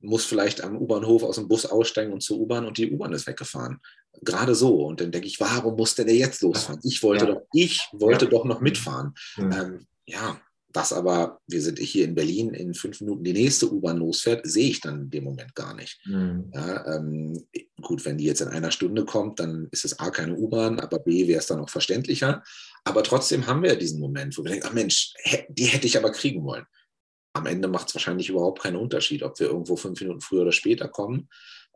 muss 0.00 0.24
vielleicht 0.24 0.62
am 0.62 0.76
U-Bahnhof 0.76 1.22
aus 1.22 1.36
dem 1.36 1.48
Bus 1.48 1.66
aussteigen 1.66 2.12
und 2.12 2.22
zur 2.22 2.38
U-Bahn 2.38 2.66
und 2.66 2.78
die 2.78 2.90
U-Bahn 2.92 3.12
ist 3.12 3.26
weggefahren. 3.26 3.80
Gerade 4.22 4.54
so. 4.54 4.84
Und 4.86 5.00
dann 5.00 5.10
denke 5.10 5.26
ich, 5.26 5.40
warum 5.40 5.76
muss 5.76 5.94
denn 5.94 6.06
der 6.06 6.16
jetzt 6.16 6.42
losfahren? 6.42 6.80
Ich 6.84 7.02
wollte 7.02 7.26
ja. 7.26 7.32
doch, 7.32 7.42
ich 7.52 7.80
wollte 7.92 8.26
ja. 8.26 8.30
doch 8.30 8.44
noch 8.44 8.60
mitfahren. 8.60 9.14
Mhm. 9.36 9.52
Ähm, 9.52 9.86
ja, 10.06 10.40
dass 10.76 10.92
aber, 10.92 11.40
wir 11.46 11.62
sind 11.62 11.78
hier 11.78 12.04
in 12.04 12.14
Berlin, 12.14 12.52
in 12.52 12.74
fünf 12.74 13.00
Minuten 13.00 13.24
die 13.24 13.32
nächste 13.32 13.72
U-Bahn 13.72 13.96
losfährt, 13.96 14.46
sehe 14.46 14.68
ich 14.68 14.82
dann 14.82 15.04
in 15.04 15.10
dem 15.10 15.24
Moment 15.24 15.54
gar 15.54 15.74
nicht. 15.74 15.98
Mhm. 16.04 16.50
Ja, 16.52 16.96
ähm, 16.96 17.46
gut, 17.80 18.04
wenn 18.04 18.18
die 18.18 18.26
jetzt 18.26 18.42
in 18.42 18.48
einer 18.48 18.70
Stunde 18.70 19.06
kommt, 19.06 19.40
dann 19.40 19.68
ist 19.70 19.86
es 19.86 19.98
A 19.98 20.10
keine 20.10 20.36
U-Bahn, 20.36 20.78
aber 20.78 20.98
B 20.98 21.26
wäre 21.28 21.38
es 21.38 21.46
dann 21.46 21.60
auch 21.60 21.70
verständlicher. 21.70 22.42
Aber 22.84 23.02
trotzdem 23.02 23.46
haben 23.46 23.62
wir 23.62 23.70
ja 23.70 23.76
diesen 23.76 24.00
Moment, 24.00 24.36
wo 24.36 24.44
wir 24.44 24.50
denken, 24.50 24.66
ach 24.68 24.74
Mensch, 24.74 25.14
die 25.48 25.64
hätte 25.64 25.86
ich 25.86 25.96
aber 25.96 26.12
kriegen 26.12 26.44
wollen. 26.44 26.66
Am 27.32 27.46
Ende 27.46 27.68
macht 27.68 27.88
es 27.88 27.94
wahrscheinlich 27.94 28.28
überhaupt 28.28 28.60
keinen 28.60 28.76
Unterschied, 28.76 29.22
ob 29.22 29.40
wir 29.40 29.46
irgendwo 29.46 29.76
fünf 29.76 29.98
Minuten 30.02 30.20
früher 30.20 30.42
oder 30.42 30.52
später 30.52 30.88
kommen, 30.88 31.30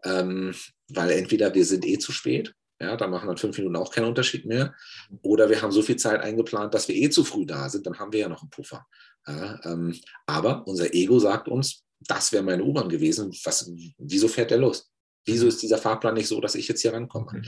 ähm, 0.04 0.54
weil 0.88 1.12
entweder 1.12 1.54
wir 1.54 1.64
sind 1.64 1.86
eh 1.86 1.96
zu 1.96 2.12
spät 2.12 2.54
ja, 2.80 2.96
da 2.96 3.06
machen 3.06 3.28
dann 3.28 3.36
fünf 3.36 3.56
Minuten 3.58 3.76
auch 3.76 3.92
keinen 3.92 4.06
Unterschied 4.06 4.46
mehr. 4.46 4.74
Oder 5.22 5.50
wir 5.50 5.60
haben 5.60 5.72
so 5.72 5.82
viel 5.82 5.96
Zeit 5.96 6.20
eingeplant, 6.20 6.72
dass 6.72 6.88
wir 6.88 6.94
eh 6.94 7.10
zu 7.10 7.24
früh 7.24 7.44
da 7.44 7.68
sind, 7.68 7.86
dann 7.86 7.98
haben 7.98 8.12
wir 8.12 8.20
ja 8.20 8.28
noch 8.28 8.42
einen 8.42 8.50
Puffer. 8.50 8.86
Ja, 9.26 9.60
ähm, 9.64 9.98
aber 10.26 10.66
unser 10.66 10.94
Ego 10.94 11.18
sagt 11.18 11.48
uns, 11.48 11.84
das 12.00 12.32
wäre 12.32 12.42
meine 12.42 12.64
U-Bahn 12.64 12.88
gewesen. 12.88 13.36
Was, 13.44 13.70
wieso 13.98 14.28
fährt 14.28 14.50
der 14.50 14.58
los? 14.58 14.90
Wieso 15.26 15.46
ist 15.46 15.62
dieser 15.62 15.76
Fahrplan 15.76 16.14
nicht 16.14 16.28
so, 16.28 16.40
dass 16.40 16.54
ich 16.54 16.66
jetzt 16.68 16.80
hier 16.80 16.94
rankomme? 16.94 17.42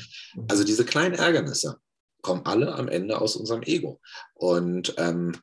Also 0.48 0.64
diese 0.64 0.84
kleinen 0.84 1.14
Ärgernisse 1.14 1.80
kommen 2.20 2.44
alle 2.44 2.74
am 2.74 2.88
Ende 2.88 3.18
aus 3.18 3.34
unserem 3.34 3.62
Ego. 3.62 4.00
Und 4.34 4.94
ähm, 4.98 5.34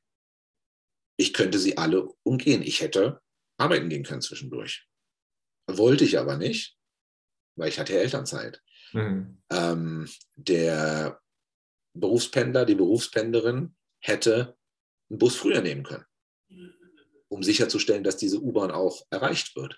ich 1.18 1.34
könnte 1.34 1.58
sie 1.58 1.78
alle 1.78 2.08
umgehen. 2.24 2.62
Ich 2.62 2.82
hätte 2.82 3.22
arbeiten 3.58 3.90
gehen 3.90 4.04
können 4.04 4.22
zwischendurch. 4.22 4.88
Wollte 5.68 6.04
ich 6.04 6.20
aber 6.20 6.38
nicht, 6.38 6.78
weil 7.56 7.70
ich 7.70 7.80
hatte 7.80 7.94
ja 7.94 8.00
Elternzeit. 8.00 8.62
Mhm. 8.94 9.42
Ähm, 9.50 10.10
der 10.36 11.20
Berufspendler, 11.94 12.66
die 12.66 12.76
Berufspendlerin 12.76 13.76
hätte 14.00 14.58
einen 15.10 15.20
Bus 15.20 15.36
früher 15.36 15.62
nehmen 15.62 15.84
können, 15.84 16.06
um 17.28 17.44
sicherzustellen, 17.44 18.04
dass 18.04 18.18
diese 18.18 18.42
U-Bahn 18.42 18.72
auch 18.72 19.06
erreicht 19.10 19.56
wird. 19.56 19.78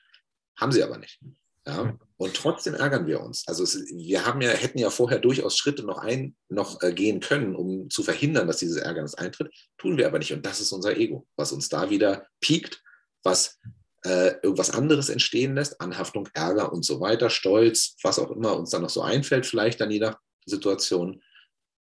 Haben 0.57 0.71
sie 0.71 0.83
aber 0.83 0.97
nicht. 0.97 1.19
Ja? 1.65 1.97
Und 2.17 2.35
trotzdem 2.35 2.73
ärgern 2.73 3.07
wir 3.07 3.21
uns. 3.21 3.47
Also 3.47 3.63
es, 3.63 3.75
wir 3.75 4.25
haben 4.25 4.41
ja, 4.41 4.49
hätten 4.49 4.77
ja 4.77 4.89
vorher 4.89 5.19
durchaus 5.19 5.57
Schritte 5.57 5.83
noch, 5.83 5.97
ein, 5.97 6.35
noch 6.49 6.81
äh, 6.81 6.93
gehen 6.93 7.19
können, 7.19 7.55
um 7.55 7.89
zu 7.89 8.03
verhindern, 8.03 8.47
dass 8.47 8.57
dieses 8.57 8.77
Ärgernis 8.77 9.15
eintritt. 9.15 9.53
Tun 9.77 9.97
wir 9.97 10.07
aber 10.07 10.19
nicht. 10.19 10.33
Und 10.33 10.45
das 10.45 10.59
ist 10.59 10.71
unser 10.71 10.97
Ego, 10.97 11.27
was 11.35 11.51
uns 11.51 11.69
da 11.69 11.89
wieder 11.89 12.27
piekt, 12.39 12.83
was 13.23 13.59
äh, 14.03 14.35
irgendwas 14.41 14.71
anderes 14.71 15.09
entstehen 15.09 15.55
lässt, 15.55 15.79
Anhaftung, 15.79 16.27
Ärger 16.33 16.71
und 16.73 16.83
so 16.83 16.99
weiter, 16.99 17.29
Stolz, 17.29 17.95
was 18.03 18.19
auch 18.19 18.31
immer 18.31 18.57
uns 18.57 18.71
dann 18.71 18.81
noch 18.81 18.89
so 18.89 19.01
einfällt, 19.01 19.45
vielleicht 19.45 19.79
dann 19.79 19.91
je 19.91 19.99
nach 19.99 20.19
Situation. 20.45 21.21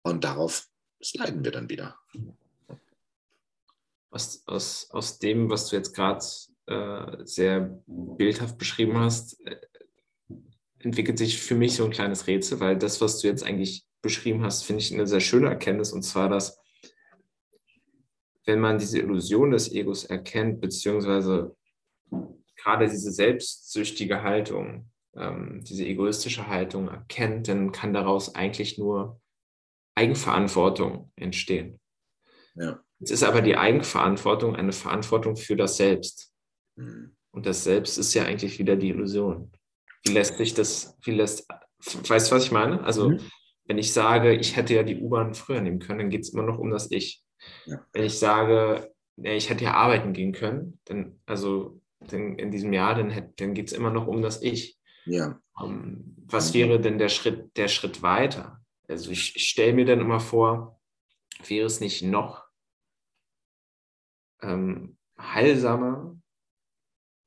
Und 0.03 0.23
darauf 0.23 0.67
leiden 1.13 1.43
wir 1.43 1.51
dann 1.51 1.69
wieder. 1.69 1.97
Aus, 4.09 4.41
aus, 4.47 4.89
aus 4.91 5.19
dem, 5.19 5.49
was 5.49 5.69
du 5.69 5.75
jetzt 5.75 5.93
gerade 5.93 6.25
äh, 6.65 7.25
sehr 7.25 7.81
bildhaft 7.85 8.57
beschrieben 8.57 8.97
hast, 8.97 9.39
äh, 9.45 9.57
entwickelt 10.79 11.17
sich 11.17 11.39
für 11.39 11.55
mich 11.55 11.75
so 11.75 11.85
ein 11.85 11.91
kleines 11.91 12.27
Rätsel, 12.27 12.59
weil 12.59 12.77
das, 12.77 13.01
was 13.01 13.19
du 13.19 13.27
jetzt 13.27 13.43
eigentlich 13.43 13.85
beschrieben 14.01 14.43
hast, 14.43 14.63
finde 14.63 14.81
ich 14.81 14.93
eine 14.93 15.07
sehr 15.07 15.19
schöne 15.19 15.49
Erkenntnis, 15.49 15.91
und 15.91 16.03
zwar, 16.03 16.29
dass 16.29 16.59
wenn 18.45 18.61
man 18.61 18.79
diese 18.79 18.99
Illusion 18.99 19.51
des 19.51 19.71
Egos 19.71 20.05
erkennt, 20.05 20.61
beziehungsweise 20.61 21.56
gerade 22.57 22.89
diese 22.89 23.11
selbstsüchtige 23.11 24.23
Haltung, 24.23 24.89
ähm, 25.15 25.63
diese 25.63 25.85
egoistische 25.85 26.47
Haltung 26.47 26.89
erkennt, 26.89 27.47
dann 27.47 27.71
kann 27.71 27.93
daraus 27.93 28.35
eigentlich 28.35 28.77
nur 28.77 29.19
Eigenverantwortung 29.95 31.11
entstehen. 31.15 31.79
Ja. 32.55 32.79
Jetzt 32.99 33.11
ist 33.11 33.23
aber 33.23 33.41
die 33.41 33.57
Eigenverantwortung 33.57 34.55
eine 34.55 34.71
Verantwortung 34.71 35.35
für 35.35 35.55
das 35.55 35.77
Selbst. 35.77 36.33
Mhm. 36.75 37.15
Und 37.31 37.45
das 37.45 37.63
Selbst 37.63 37.97
ist 37.97 38.13
ja 38.13 38.23
eigentlich 38.23 38.59
wieder 38.59 38.75
die 38.75 38.89
Illusion. 38.89 39.51
Wie 40.03 40.13
lässt 40.13 40.37
sich 40.37 40.53
das, 40.53 40.97
wie 41.03 41.11
lässt, 41.11 41.47
weißt 42.07 42.31
du, 42.31 42.35
was 42.35 42.45
ich 42.45 42.51
meine? 42.51 42.83
Also, 42.83 43.09
mhm. 43.09 43.19
wenn 43.65 43.77
ich 43.77 43.93
sage, 43.93 44.35
ich 44.35 44.55
hätte 44.55 44.73
ja 44.73 44.83
die 44.83 44.99
U-Bahn 44.99 45.35
früher 45.35 45.61
nehmen 45.61 45.79
können, 45.79 45.99
dann 45.99 46.09
geht 46.09 46.21
es 46.21 46.29
immer 46.29 46.43
noch 46.43 46.57
um 46.57 46.71
das 46.71 46.91
Ich. 46.91 47.23
Ja. 47.65 47.85
Wenn 47.93 48.03
ich 48.03 48.17
sage, 48.17 48.91
ich 49.17 49.49
hätte 49.49 49.65
ja 49.65 49.73
arbeiten 49.73 50.13
gehen 50.13 50.31
können, 50.31 50.79
dann, 50.85 51.19
also 51.25 51.79
dann 51.99 52.37
in 52.37 52.51
diesem 52.51 52.73
Jahr, 52.73 52.95
dann, 52.95 53.33
dann 53.35 53.53
geht 53.53 53.67
es 53.67 53.73
immer 53.73 53.91
noch 53.91 54.07
um 54.07 54.21
das 54.21 54.41
Ich. 54.41 54.79
Ja. 55.05 55.39
Um, 55.55 55.71
ähm, 55.71 56.15
was 56.29 56.53
wäre 56.53 56.79
denn 56.79 56.97
der 56.97 57.09
Schritt, 57.09 57.55
der 57.57 57.67
Schritt 57.67 58.01
weiter? 58.01 58.61
Also 58.87 59.11
ich, 59.11 59.35
ich 59.35 59.47
stelle 59.47 59.73
mir 59.73 59.85
dann 59.85 60.01
immer 60.01 60.19
vor, 60.19 60.79
wäre 61.45 61.65
es 61.65 61.79
nicht 61.79 62.03
noch 62.03 62.45
ähm, 64.41 64.97
heilsamer 65.17 66.19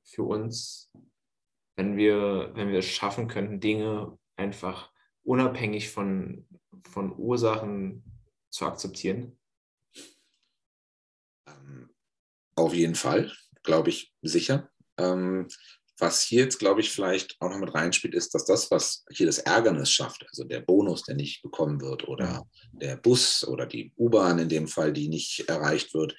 für 0.05 0.23
uns, 0.25 0.93
wenn 1.77 1.97
wir, 1.97 2.51
wenn 2.55 2.71
wir 2.71 2.81
es 2.81 2.87
schaffen 2.87 3.29
könnten, 3.29 3.61
Dinge 3.61 4.19
einfach 4.37 4.93
unabhängig 5.23 5.91
von, 5.91 6.47
von 6.83 7.17
Ursachen 7.17 8.05
zu 8.51 8.67
akzeptieren? 8.67 9.39
Ähm, 11.47 11.91
auf 12.57 12.75
jeden 12.75 12.95
Fall, 12.95 13.33
glaube 13.63 13.91
ich, 13.91 14.13
sicher. 14.23 14.71
Ähm, 14.99 15.49
was 16.01 16.23
hier 16.23 16.45
jetzt, 16.45 16.59
glaube 16.59 16.81
ich, 16.81 16.91
vielleicht 16.91 17.37
auch 17.41 17.51
noch 17.51 17.59
mit 17.59 17.75
reinspielt, 17.75 18.15
ist, 18.15 18.35
dass 18.35 18.47
das, 18.47 18.71
was 18.71 19.05
hier 19.11 19.27
das 19.27 19.39
Ärgernis 19.39 19.91
schafft, 19.91 20.25
also 20.29 20.45
der 20.45 20.61
Bonus, 20.61 21.03
der 21.03 21.15
nicht 21.15 21.43
bekommen 21.43 21.81
wird, 21.81 22.09
oder 22.09 22.47
der 22.73 22.97
Bus 22.97 23.47
oder 23.47 23.67
die 23.67 23.93
U-Bahn 23.99 24.39
in 24.39 24.49
dem 24.49 24.67
Fall, 24.67 24.93
die 24.93 25.09
nicht 25.09 25.49
erreicht 25.49 25.95
wird, 25.95 26.17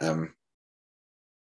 ähm, 0.00 0.34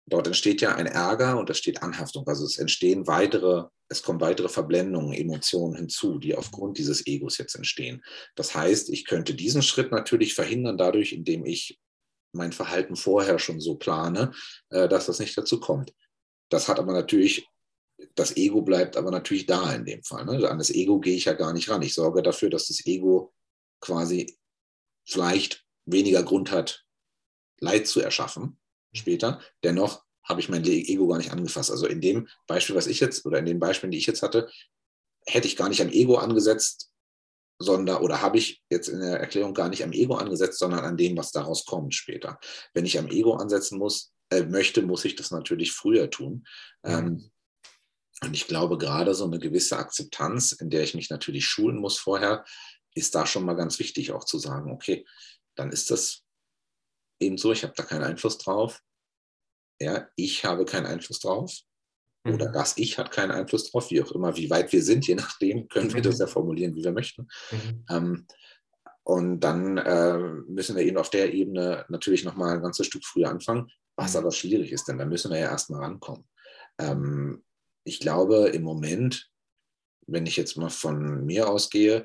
dort 0.07 0.27
entsteht 0.27 0.61
ja 0.61 0.75
ein 0.75 0.87
Ärger 0.87 1.39
und 1.39 1.51
es 1.51 1.59
steht 1.59 1.83
Anhaftung. 1.83 2.27
Also 2.27 2.45
es 2.45 2.59
entstehen 2.59 3.07
weitere, 3.07 3.65
es 3.89 4.03
kommen 4.03 4.21
weitere 4.21 4.49
Verblendungen, 4.49 5.13
Emotionen 5.13 5.77
hinzu, 5.77 6.19
die 6.19 6.35
aufgrund 6.35 6.79
dieses 6.79 7.07
Egos 7.07 7.39
jetzt 7.39 7.55
entstehen. 7.55 8.03
Das 8.35 8.55
heißt, 8.55 8.91
ich 8.91 9.05
könnte 9.05 9.35
diesen 9.35 9.63
Schritt 9.63 9.91
natürlich 9.93 10.35
verhindern, 10.35 10.79
dadurch, 10.79 11.13
indem 11.13 11.45
ich 11.45 11.79
mein 12.33 12.53
Verhalten 12.53 12.97
vorher 12.97 13.39
schon 13.39 13.61
so 13.61 13.77
plane, 13.77 14.33
äh, 14.71 14.89
dass 14.89 15.07
das 15.07 15.19
nicht 15.19 15.37
dazu 15.37 15.61
kommt. 15.61 15.95
Das 16.49 16.69
hat 16.69 16.79
aber 16.79 16.93
natürlich, 16.93 17.47
das 18.15 18.37
Ego 18.37 18.63
bleibt 18.63 18.97
aber 18.97 19.11
natürlich 19.11 19.47
da 19.47 19.73
in 19.75 19.85
dem 19.85 20.03
Fall. 20.03 20.25
Ne? 20.25 20.49
An 20.49 20.59
das 20.59 20.71
Ego 20.71 21.01
gehe 21.01 21.17
ich 21.17 21.27
ja 21.27 21.33
gar 21.33 21.53
nicht 21.53 21.69
ran. 21.69 21.83
Ich 21.83 21.95
sorge 21.95 22.23
dafür, 22.23 22.51
dass 22.51 22.69
das 22.69 22.85
Ego 22.87 23.33
quasi 23.81 24.39
vielleicht 25.05 25.65
weniger 25.87 26.23
Grund 26.23 26.51
hat, 26.51 26.85
Leid 27.61 27.87
zu 27.87 28.01
erschaffen 28.01 28.59
später. 28.93 29.41
Dennoch 29.63 30.05
habe 30.25 30.41
ich 30.41 30.49
mein 30.49 30.65
Ego 30.65 31.09
gar 31.09 31.19
nicht 31.19 31.33
angefasst. 31.33 31.71
Also 31.71 31.87
in 31.87 32.01
dem 32.01 32.29
Beispiel, 32.47 32.77
was 32.77 32.87
ich 32.87 33.01
jetzt, 33.01 33.27
oder 33.27 33.39
in 33.39 33.47
den 33.47 33.59
Beispielen, 33.59 33.91
die 33.91 33.99
ich 33.99 34.07
jetzt 34.07 34.23
hatte, 34.23 34.51
hätte 35.27 35.47
ich 35.47 35.57
gar 35.57 35.69
nicht 35.69 35.83
am 35.83 35.91
Ego 35.91 36.17
angesetzt, 36.17 36.91
sondern, 37.61 38.03
oder 38.03 38.23
habe 38.23 38.39
ich 38.39 38.63
jetzt 38.71 38.89
in 38.89 39.01
der 39.01 39.21
Erklärung 39.21 39.53
gar 39.53 39.69
nicht 39.69 39.85
am 39.85 39.93
Ego 39.93 40.15
angesetzt, 40.15 40.59
sondern 40.59 40.81
an 40.81 40.97
dem, 40.97 41.17
was 41.17 41.31
daraus 41.31 41.67
kommt 41.67 41.95
später. 41.95 42.41
Wenn 42.73 42.87
ich 42.87 42.99
am 42.99 43.09
Ego 43.09 43.35
ansetzen 43.35 43.79
muss, 43.79 44.13
äh, 44.31 44.45
möchte, 44.45 44.83
muss 44.83 45.05
ich 45.05 45.15
das 45.15 45.31
natürlich 45.31 45.73
früher 45.73 46.11
tun. 46.11 46.47
Mhm. 46.83 46.91
Ähm, 46.91 47.31
und 48.23 48.35
ich 48.35 48.47
glaube, 48.47 48.79
gerade 48.79 49.15
so 49.15 49.25
eine 49.25 49.39
gewisse 49.39 49.77
Akzeptanz, 49.77 50.53
in 50.53 50.71
der 50.71 50.83
ich 50.83 50.95
mich 50.95 51.11
natürlich 51.11 51.47
schulen 51.47 51.79
muss 51.79 51.99
vorher, 51.99 52.45
ist 52.95 53.15
da 53.15 53.27
schon 53.27 53.45
mal 53.45 53.55
ganz 53.55 53.79
wichtig, 53.79 54.13
auch 54.13 54.25
zu 54.25 54.39
sagen, 54.39 54.73
okay, 54.73 55.07
dann 55.55 55.71
ist 55.71 55.91
das 55.91 56.23
eben 57.21 57.39
so, 57.39 57.53
ich 57.53 57.63
habe 57.63 57.75
da 57.77 57.83
keinen 57.83 58.05
Einfluss 58.05 58.39
drauf. 58.39 58.81
Ja, 59.81 60.09
ich 60.17 60.45
habe 60.45 60.65
keinen 60.65 60.87
Einfluss 60.87 61.21
drauf. 61.21 61.61
Mhm. 62.25 62.35
Oder 62.35 62.53
das 62.53 62.77
Ich 62.77 62.99
hat 62.99 63.11
keinen 63.11 63.31
Einfluss 63.31 63.71
drauf, 63.71 63.91
wie 63.91 64.03
auch 64.03 64.13
immer, 64.13 64.37
wie 64.37 64.51
weit 64.51 64.73
wir 64.73 64.83
sind, 64.83 65.07
je 65.07 65.15
nachdem, 65.15 65.69
können 65.69 65.93
wir 65.93 66.03
das 66.03 66.17
mhm. 66.17 66.21
ja 66.21 66.27
formulieren, 66.27 66.75
wie 66.75 66.85
wir 66.85 66.93
möchten. 66.93 67.29
Mhm. 67.51 67.85
Ähm, 67.91 68.27
und 69.03 69.41
dann 69.41 69.79
äh, 69.79 70.19
müssen 70.47 70.77
wir 70.77 70.85
eben 70.85 70.99
auf 70.99 71.11
der 71.11 71.33
Ebene 71.33 71.85
natürlich 71.89 72.25
nochmal 72.25 72.57
ein 72.57 72.63
ganzes 72.63 72.87
Stück 72.87 73.05
früher 73.05 73.31
anfangen, 73.31 73.71
was 73.97 74.13
mhm. 74.13 74.21
aber 74.21 74.33
schwierig 74.33 74.73
ist, 74.73 74.89
denn 74.89 74.99
da 74.99 75.05
müssen 75.05 75.31
wir 75.31 75.39
ja 75.39 75.51
erstmal 75.51 75.81
rankommen. 75.81 76.29
Ähm, 76.79 77.43
ich 77.85 78.01
glaube, 78.01 78.51
im 78.51 78.63
Moment, 78.63 79.31
wenn 80.07 80.27
ich 80.27 80.37
jetzt 80.37 80.57
mal 80.57 80.71
von 80.71 81.25
mir 81.25 81.49
ausgehe, 81.49 82.05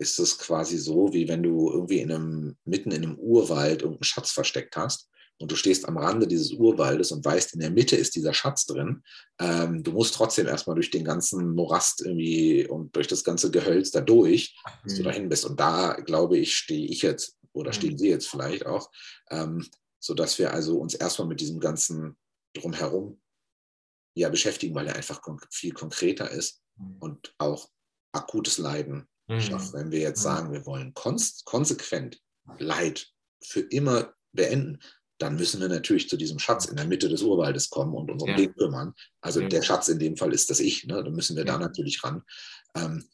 ist 0.00 0.20
es 0.20 0.38
quasi 0.38 0.78
so, 0.78 1.12
wie 1.12 1.26
wenn 1.28 1.42
du 1.42 1.70
irgendwie 1.70 1.98
in 1.98 2.12
einem, 2.12 2.56
mitten 2.64 2.92
in 2.92 3.02
einem 3.02 3.18
Urwald 3.18 3.82
irgendeinen 3.82 4.04
Schatz 4.04 4.30
versteckt 4.30 4.76
hast 4.76 5.10
und 5.40 5.52
du 5.52 5.56
stehst 5.56 5.86
am 5.86 5.96
Rande 5.96 6.26
dieses 6.26 6.52
Urwaldes 6.52 7.12
und 7.12 7.24
weißt, 7.24 7.54
in 7.54 7.60
der 7.60 7.70
Mitte 7.70 7.96
ist 7.96 8.16
dieser 8.16 8.34
Schatz 8.34 8.66
drin. 8.66 9.02
Ähm, 9.38 9.82
du 9.82 9.92
musst 9.92 10.14
trotzdem 10.14 10.46
erstmal 10.46 10.74
durch 10.74 10.90
den 10.90 11.04
ganzen 11.04 11.54
Morast 11.54 12.04
irgendwie 12.04 12.66
und 12.66 12.94
durch 12.96 13.06
das 13.06 13.22
ganze 13.22 13.50
Gehölz 13.50 13.90
da 13.92 14.00
durch, 14.00 14.56
bis 14.82 14.94
mhm. 14.94 14.96
du 14.96 15.02
dahin 15.04 15.28
bist. 15.28 15.44
Und 15.44 15.60
da, 15.60 15.94
glaube 15.94 16.38
ich, 16.38 16.56
stehe 16.56 16.86
ich 16.86 17.02
jetzt 17.02 17.36
oder 17.52 17.72
stehen 17.72 17.92
mhm. 17.92 17.98
Sie 17.98 18.08
jetzt 18.08 18.28
vielleicht 18.28 18.66
auch, 18.66 18.90
ähm, 19.30 19.66
sodass 20.00 20.38
wir 20.38 20.52
also 20.52 20.78
uns 20.78 20.94
erstmal 20.94 21.28
mit 21.28 21.40
diesem 21.40 21.60
ganzen 21.60 22.16
Drumherum 22.54 23.20
ja 24.16 24.28
beschäftigen, 24.28 24.74
weil 24.74 24.88
er 24.88 24.96
einfach 24.96 25.20
viel 25.50 25.72
konkreter 25.72 26.30
ist 26.30 26.62
mhm. 26.76 26.96
und 26.98 27.34
auch 27.38 27.68
akutes 28.12 28.58
Leiden 28.58 29.06
mhm. 29.28 29.40
Wenn 29.72 29.92
wir 29.92 30.00
jetzt 30.00 30.20
mhm. 30.20 30.24
sagen, 30.24 30.52
wir 30.52 30.66
wollen 30.66 30.94
konsequent 30.94 32.20
Leid 32.58 33.08
für 33.44 33.60
immer 33.60 34.14
beenden, 34.32 34.80
dann 35.18 35.36
müssen 35.36 35.60
wir 35.60 35.68
natürlich 35.68 36.08
zu 36.08 36.16
diesem 36.16 36.38
Schatz 36.38 36.66
in 36.66 36.76
der 36.76 36.86
Mitte 36.86 37.08
des 37.08 37.22
Urwaldes 37.22 37.70
kommen 37.70 37.94
und 37.94 38.10
uns 38.10 38.22
um 38.22 38.28
ja. 38.30 38.36
den 38.36 38.54
kümmern. 38.54 38.94
Also 39.20 39.40
ja. 39.40 39.48
der 39.48 39.62
Schatz 39.62 39.88
in 39.88 39.98
dem 39.98 40.16
Fall 40.16 40.32
ist 40.32 40.48
das 40.50 40.60
Ich, 40.60 40.84
ne? 40.86 41.02
da 41.02 41.10
müssen 41.10 41.36
wir 41.36 41.44
ja. 41.44 41.52
da 41.52 41.58
natürlich 41.58 42.02
ran. 42.04 42.22
Ähm, 42.74 43.04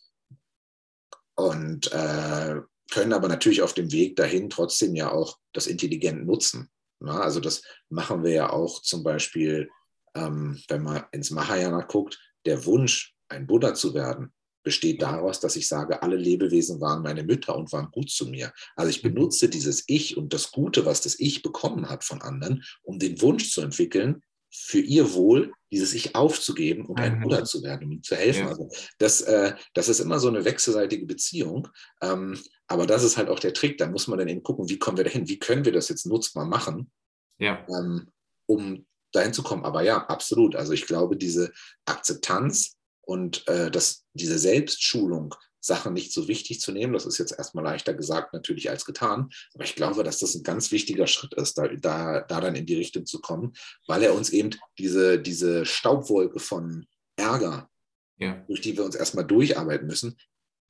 und 1.36 1.90
äh, 1.92 2.60
können 2.90 3.12
aber 3.12 3.28
natürlich 3.28 3.62
auf 3.62 3.74
dem 3.74 3.90
Weg 3.90 4.16
dahin 4.16 4.50
trotzdem 4.50 4.94
ja 4.94 5.10
auch 5.10 5.38
das 5.52 5.66
intelligent 5.66 6.26
nutzen. 6.26 6.70
Ne? 7.00 7.12
Also 7.12 7.40
das 7.40 7.62
machen 7.88 8.22
wir 8.22 8.32
ja 8.32 8.50
auch 8.50 8.82
zum 8.82 9.02
Beispiel, 9.02 9.70
ähm, 10.14 10.62
wenn 10.68 10.82
man 10.82 11.04
ins 11.12 11.30
Mahayana 11.30 11.82
guckt, 11.82 12.20
der 12.44 12.64
Wunsch, 12.66 13.14
ein 13.28 13.46
Buddha 13.46 13.74
zu 13.74 13.94
werden, 13.94 14.32
besteht 14.64 15.03
daraus, 15.03 15.38
dass 15.38 15.55
ich 15.55 15.68
sage, 15.68 16.03
alle 16.03 16.16
Lebewesen 16.16 16.81
waren 16.81 17.03
meine 17.03 17.22
Mütter 17.22 17.55
und 17.55 17.72
waren 17.72 17.90
gut 17.92 18.11
zu 18.11 18.27
mir. 18.27 18.53
Also 18.74 18.90
ich 18.90 19.05
mhm. 19.05 19.14
benutze 19.14 19.48
dieses 19.48 19.85
Ich 19.87 20.16
und 20.16 20.33
das 20.33 20.50
Gute, 20.50 20.85
was 20.85 21.03
das 21.03 21.20
Ich 21.20 21.42
bekommen 21.42 21.88
hat 21.88 22.03
von 22.03 22.22
anderen, 22.22 22.64
um 22.83 22.98
den 22.98 23.20
Wunsch 23.22 23.53
zu 23.53 23.61
entwickeln, 23.61 24.22
für 24.57 24.79
ihr 24.79 25.14
Wohl 25.14 25.53
dieses 25.72 25.94
Ich 25.94 26.14
aufzugeben 26.14 26.87
und 26.87 27.00
ein 27.00 27.20
Bruder 27.20 27.44
zu 27.44 27.62
werden, 27.64 27.87
um 27.87 27.92
ihnen 27.92 28.03
zu 28.05 28.14
helfen. 28.14 28.44
Ja. 28.44 28.48
Also 28.50 28.68
das, 28.98 29.20
äh, 29.22 29.55
das 29.74 29.88
ist 29.88 29.98
immer 29.98 30.20
so 30.20 30.29
eine 30.29 30.44
wechselseitige 30.44 31.07
Beziehung. 31.07 31.68
Ähm, 32.00 32.38
aber 32.68 32.87
das 32.87 33.03
ist 33.03 33.16
halt 33.16 33.29
auch 33.29 33.40
der 33.40 33.53
Trick. 33.53 33.79
Da 33.79 33.88
muss 33.88 34.07
man 34.07 34.18
dann 34.18 34.29
eben 34.29 34.44
gucken, 34.44 34.68
wie 34.68 34.79
kommen 34.79 34.96
wir 34.96 35.05
dahin? 35.05 35.29
Wie 35.29 35.40
können 35.40 35.64
wir 35.64 35.72
das 35.72 35.88
jetzt 35.88 36.07
nutzbar 36.07 36.46
machen, 36.46 36.92
ja. 37.38 37.66
ähm, 37.68 38.12
um 38.46 38.87
dahin 39.11 39.33
zu 39.33 39.42
kommen? 39.42 39.64
Aber 39.64 39.83
ja, 39.83 40.07
absolut. 40.07 40.55
Also 40.55 40.72
ich 40.72 40.87
glaube, 40.87 41.16
diese 41.16 41.53
Akzeptanz 41.85 42.77
und 43.06 43.46
äh, 43.48 43.70
das, 43.70 44.04
diese 44.12 44.38
Selbstschulung, 44.38 45.34
Sachen 45.60 45.94
nicht 45.94 46.12
so 46.12 46.28
wichtig 46.28 46.60
zu 46.60 46.72
nehmen, 46.72 46.92
das 46.92 47.06
ist 47.06 47.16
jetzt 47.16 47.38
erstmal 47.38 47.64
leichter 47.64 47.94
gesagt 47.94 48.34
natürlich 48.34 48.68
als 48.68 48.84
getan, 48.84 49.30
aber 49.54 49.64
ich 49.64 49.74
glaube, 49.74 50.04
dass 50.04 50.18
das 50.18 50.34
ein 50.34 50.42
ganz 50.42 50.70
wichtiger 50.72 51.06
Schritt 51.06 51.32
ist, 51.34 51.56
da, 51.56 51.68
da, 51.68 52.20
da 52.20 52.40
dann 52.40 52.54
in 52.54 52.66
die 52.66 52.76
Richtung 52.76 53.06
zu 53.06 53.18
kommen, 53.20 53.54
weil 53.86 54.02
er 54.02 54.14
uns 54.14 54.28
eben 54.28 54.50
diese, 54.78 55.18
diese 55.18 55.64
Staubwolke 55.64 56.38
von 56.38 56.86
Ärger 57.16 57.70
ja. 58.18 58.34
durch 58.46 58.60
die 58.60 58.76
wir 58.76 58.84
uns 58.84 58.94
erstmal 58.94 59.26
durcharbeiten 59.26 59.86
müssen, 59.86 60.16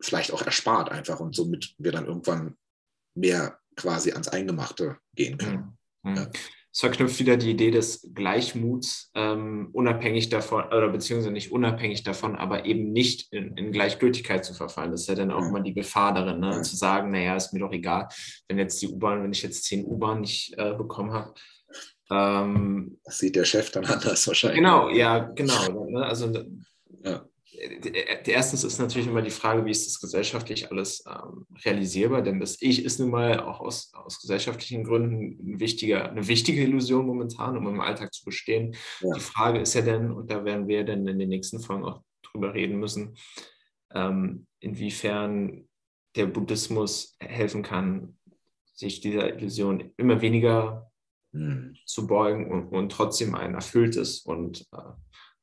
vielleicht 0.01 0.33
auch 0.33 0.43
erspart 0.43 0.91
einfach 0.91 1.21
und 1.21 1.35
somit 1.35 1.75
wir 1.79 1.93
dann 1.93 2.07
irgendwann 2.07 2.57
mehr 3.15 3.61
quasi 3.77 4.13
ans 4.13 4.29
Eingemachte 4.29 4.99
gehen 5.15 5.39
können. 5.39 5.79
Mhm. 6.03 6.17
Ja. 6.17 6.31
Es 6.75 6.81
verknüpft 6.81 7.21
wieder 7.21 7.37
die 7.37 7.53
Idee 7.53 7.71
des 7.71 8.11
Gleichmuts, 8.15 9.13
ähm, 9.15 9.69
unabhängig 9.73 10.29
davon, 10.29 10.65
oder 10.65 10.89
beziehungsweise 10.89 11.31
nicht 11.31 11.53
unabhängig 11.53 12.03
davon, 12.03 12.35
aber 12.35 12.65
eben 12.65 12.91
nicht 12.91 13.33
in, 13.33 13.57
in 13.57 13.71
Gleichgültigkeit 13.71 14.45
zu 14.45 14.55
verfallen. 14.55 14.91
Das 14.91 15.03
ist 15.03 15.07
ja 15.07 15.15
dann 15.15 15.31
auch 15.31 15.47
immer 15.47 15.61
die 15.61 15.73
Gefahr 15.73 16.13
darin, 16.13 16.41
ne? 16.41 16.63
Zu 16.63 16.75
sagen, 16.75 17.13
naja, 17.13 17.37
ist 17.37 17.53
mir 17.53 17.61
doch 17.61 17.73
egal, 17.73 18.09
wenn 18.49 18.59
jetzt 18.59 18.83
die 18.83 18.89
U-Bahn, 18.89 19.23
wenn 19.23 19.31
ich 19.31 19.45
jetzt 19.45 19.63
zehn 19.65 19.85
U-Bahn 19.85 20.23
nicht 20.23 20.59
äh, 20.59 20.75
bekommen 20.75 21.13
habe. 21.13 21.35
Ähm, 22.11 22.99
das 23.05 23.19
sieht 23.19 23.37
der 23.37 23.45
Chef 23.45 23.71
dann 23.71 23.85
anders 23.85 24.27
wahrscheinlich. 24.27 24.59
Genau, 24.59 24.89
ja, 24.89 25.21
genau. 25.21 25.87
Ne? 25.89 26.05
Also 26.05 26.33
ja 27.05 27.25
erstens 28.27 28.65
ist 28.65 28.79
natürlich 28.79 29.07
immer 29.07 29.23
die 29.23 29.31
Frage, 29.31 29.65
wie 29.65 29.71
ist 29.71 29.87
das 29.87 30.01
gesellschaftlich 30.01 30.71
alles 30.71 31.05
ähm, 31.09 31.47
realisierbar? 31.65 32.23
Denn 32.23 32.41
das 32.41 32.61
Ich 32.61 32.85
ist 32.85 33.01
nun 33.01 33.11
mal 33.11 33.41
auch 33.41 33.61
aus, 33.61 33.93
aus 33.95 34.21
gesellschaftlichen 34.21 34.85
Gründen 34.85 35.55
ein 35.55 35.61
wichtiger, 35.61 36.11
eine 36.11 36.27
wichtige 36.27 36.63
Illusion 36.63 37.07
momentan, 37.07 37.57
um 37.57 37.67
im 37.69 37.81
Alltag 37.81 38.13
zu 38.13 38.25
bestehen. 38.25 38.75
Ja. 39.01 39.15
Die 39.15 39.21
Frage 39.21 39.61
ist 39.61 39.75
ja 39.75 39.83
dann, 39.83 40.13
und 40.13 40.31
da 40.31 40.45
werden 40.45 40.69
wir 40.69 40.85
dann 40.85 41.07
in 41.07 41.19
den 41.19 41.29
nächsten 41.29 41.61
Folgen 41.61 41.85
auch 41.85 42.03
drüber 42.23 42.55
reden 42.55 42.79
müssen, 42.79 43.17
ähm, 43.95 44.47
inwiefern 44.61 45.69
der 46.17 46.27
Buddhismus 46.27 47.17
helfen 47.21 47.63
kann, 47.63 48.17
sich 48.75 49.01
dieser 49.01 49.37
Illusion 49.37 49.93
immer 49.97 50.21
weniger 50.21 50.91
hm. 51.33 51.77
zu 51.87 52.07
beugen 52.07 52.51
und, 52.51 52.69
und, 52.69 52.91
trotzdem 52.91 53.35
ein 53.35 53.55
erfülltes 53.55 54.21
und 54.21 54.67
äh, 54.73 54.93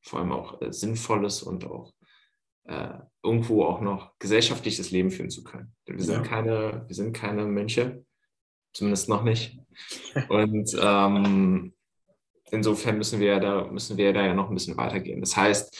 vor 0.02 0.20
allem 0.20 0.32
auch 0.32 0.62
äh, 0.62 0.72
sinnvolles 0.72 1.44
und 1.44 1.66
auch 1.66 1.94
äh, 2.66 3.00
irgendwo 3.24 3.64
auch 3.66 3.82
noch 3.82 4.18
gesellschaftliches 4.20 4.92
Leben 4.92 5.12
führen 5.12 5.30
zu 5.30 5.44
können. 5.44 5.74
Wir 5.86 6.04
sind, 6.04 6.16
ja. 6.16 6.22
keine, 6.22 6.86
wir 6.88 6.96
sind 6.96 7.14
keine 7.14 7.46
Mönche, 7.46 8.04
zumindest 8.74 9.10
noch 9.10 9.24
nicht. 9.24 9.60
Und 10.30 10.76
ähm, 10.82 11.74
insofern 12.52 12.98
müssen 12.98 13.20
wir, 13.20 13.40
da, 13.40 13.66
müssen 13.66 13.98
wir 13.98 14.14
da 14.14 14.26
ja 14.26 14.34
noch 14.34 14.50
ein 14.50 14.56
bisschen 14.56 14.78
weitergehen. 14.78 15.22
Das 15.22 15.38
heißt, 15.38 15.78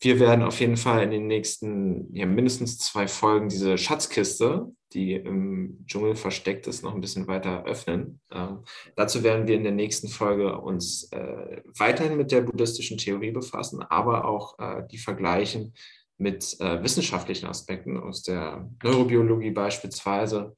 wir 0.00 0.20
werden 0.20 0.42
auf 0.42 0.60
jeden 0.60 0.76
Fall 0.76 1.02
in 1.04 1.10
den 1.10 1.26
nächsten 1.26 2.14
ja, 2.14 2.26
mindestens 2.26 2.78
zwei 2.78 3.08
Folgen 3.08 3.48
diese 3.48 3.78
Schatzkiste, 3.78 4.70
die 4.92 5.14
im 5.14 5.84
Dschungel 5.86 6.14
versteckt 6.14 6.66
ist, 6.66 6.82
noch 6.82 6.94
ein 6.94 7.00
bisschen 7.00 7.26
weiter 7.26 7.64
öffnen. 7.64 8.20
Ähm, 8.30 8.64
dazu 8.94 9.22
werden 9.22 9.48
wir 9.48 9.56
in 9.56 9.62
der 9.62 9.72
nächsten 9.72 10.08
Folge 10.08 10.58
uns 10.60 11.10
äh, 11.12 11.62
weiterhin 11.78 12.16
mit 12.16 12.30
der 12.30 12.42
buddhistischen 12.42 12.98
Theorie 12.98 13.30
befassen, 13.30 13.82
aber 13.82 14.26
auch 14.26 14.58
äh, 14.58 14.82
die 14.90 14.98
vergleichen 14.98 15.72
mit 16.18 16.58
äh, 16.60 16.82
wissenschaftlichen 16.82 17.46
Aspekten 17.46 17.98
aus 17.98 18.22
der 18.22 18.68
Neurobiologie 18.82 19.50
beispielsweise, 19.50 20.56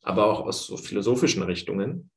aber 0.00 0.26
auch 0.26 0.40
aus 0.40 0.66
so 0.66 0.76
philosophischen 0.76 1.42
Richtungen. 1.42 2.10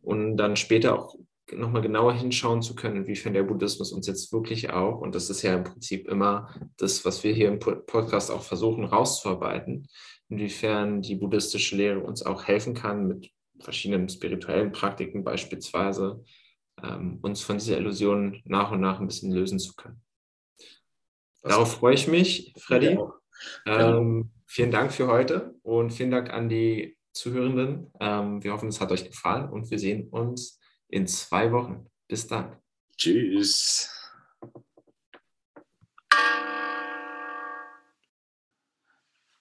Und 0.00 0.36
dann 0.36 0.56
später 0.56 0.98
auch 0.98 1.16
nochmal 1.52 1.82
genauer 1.82 2.14
hinschauen 2.14 2.62
zu 2.62 2.74
können, 2.74 2.96
inwiefern 2.96 3.34
der 3.34 3.44
Buddhismus 3.44 3.92
uns 3.92 4.06
jetzt 4.06 4.32
wirklich 4.32 4.70
auch, 4.70 5.00
und 5.00 5.14
das 5.14 5.30
ist 5.30 5.42
ja 5.42 5.54
im 5.54 5.64
Prinzip 5.64 6.08
immer 6.08 6.48
das, 6.76 7.04
was 7.04 7.22
wir 7.22 7.32
hier 7.32 7.48
im 7.48 7.58
Podcast 7.58 8.30
auch 8.30 8.42
versuchen 8.42 8.84
rauszuarbeiten, 8.84 9.88
inwiefern 10.28 11.02
die 11.02 11.14
buddhistische 11.14 11.76
Lehre 11.76 12.00
uns 12.00 12.22
auch 12.22 12.44
helfen 12.44 12.74
kann 12.74 13.06
mit 13.06 13.30
verschiedenen 13.60 14.08
spirituellen 14.08 14.72
Praktiken 14.72 15.24
beispielsweise, 15.24 16.24
ähm, 16.82 17.18
uns 17.22 17.42
von 17.42 17.58
dieser 17.58 17.78
Illusion 17.78 18.42
nach 18.44 18.70
und 18.72 18.80
nach 18.80 19.00
ein 19.00 19.06
bisschen 19.06 19.32
lösen 19.32 19.58
zu 19.58 19.74
können. 19.74 20.02
Darauf 21.48 21.74
freue 21.74 21.94
ich 21.94 22.08
mich, 22.08 22.52
Freddy. 22.58 22.98
Ähm, 23.66 24.30
vielen 24.46 24.70
Dank 24.70 24.92
für 24.92 25.06
heute 25.06 25.54
und 25.62 25.90
vielen 25.90 26.10
Dank 26.10 26.30
an 26.30 26.48
die 26.48 26.98
Zuhörenden. 27.12 27.92
Ähm, 28.00 28.42
wir 28.42 28.52
hoffen, 28.52 28.68
es 28.68 28.80
hat 28.80 28.90
euch 28.90 29.04
gefallen 29.04 29.48
und 29.48 29.70
wir 29.70 29.78
sehen 29.78 30.08
uns 30.08 30.58
in 30.88 31.06
zwei 31.06 31.52
Wochen. 31.52 31.86
Bis 32.08 32.26
dann. 32.26 32.56
Tschüss. 32.96 33.90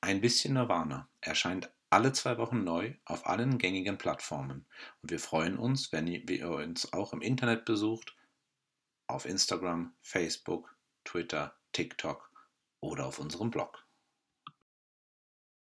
Ein 0.01 0.21
bisschen 0.21 0.53
Nirvana 0.53 1.09
erscheint 1.21 1.71
alle 1.89 2.11
zwei 2.11 2.37
Wochen 2.37 2.63
neu 2.63 2.93
auf 3.05 3.25
allen 3.25 3.57
gängigen 3.57 3.97
Plattformen 3.97 4.67
und 5.01 5.09
wir 5.09 5.19
freuen 5.19 5.57
uns, 5.57 5.91
wenn 5.91 6.05
ihr 6.05 6.49
uns 6.49 6.93
auch 6.93 7.13
im 7.13 7.21
Internet 7.21 7.65
besucht, 7.65 8.15
auf 9.07 9.25
Instagram, 9.25 9.95
Facebook, 10.01 10.75
Twitter, 11.03 11.55
TikTok 11.75 12.31
oder 12.79 13.05
auf 13.05 13.19
unserem 13.19 13.49
Blog. 13.49 13.84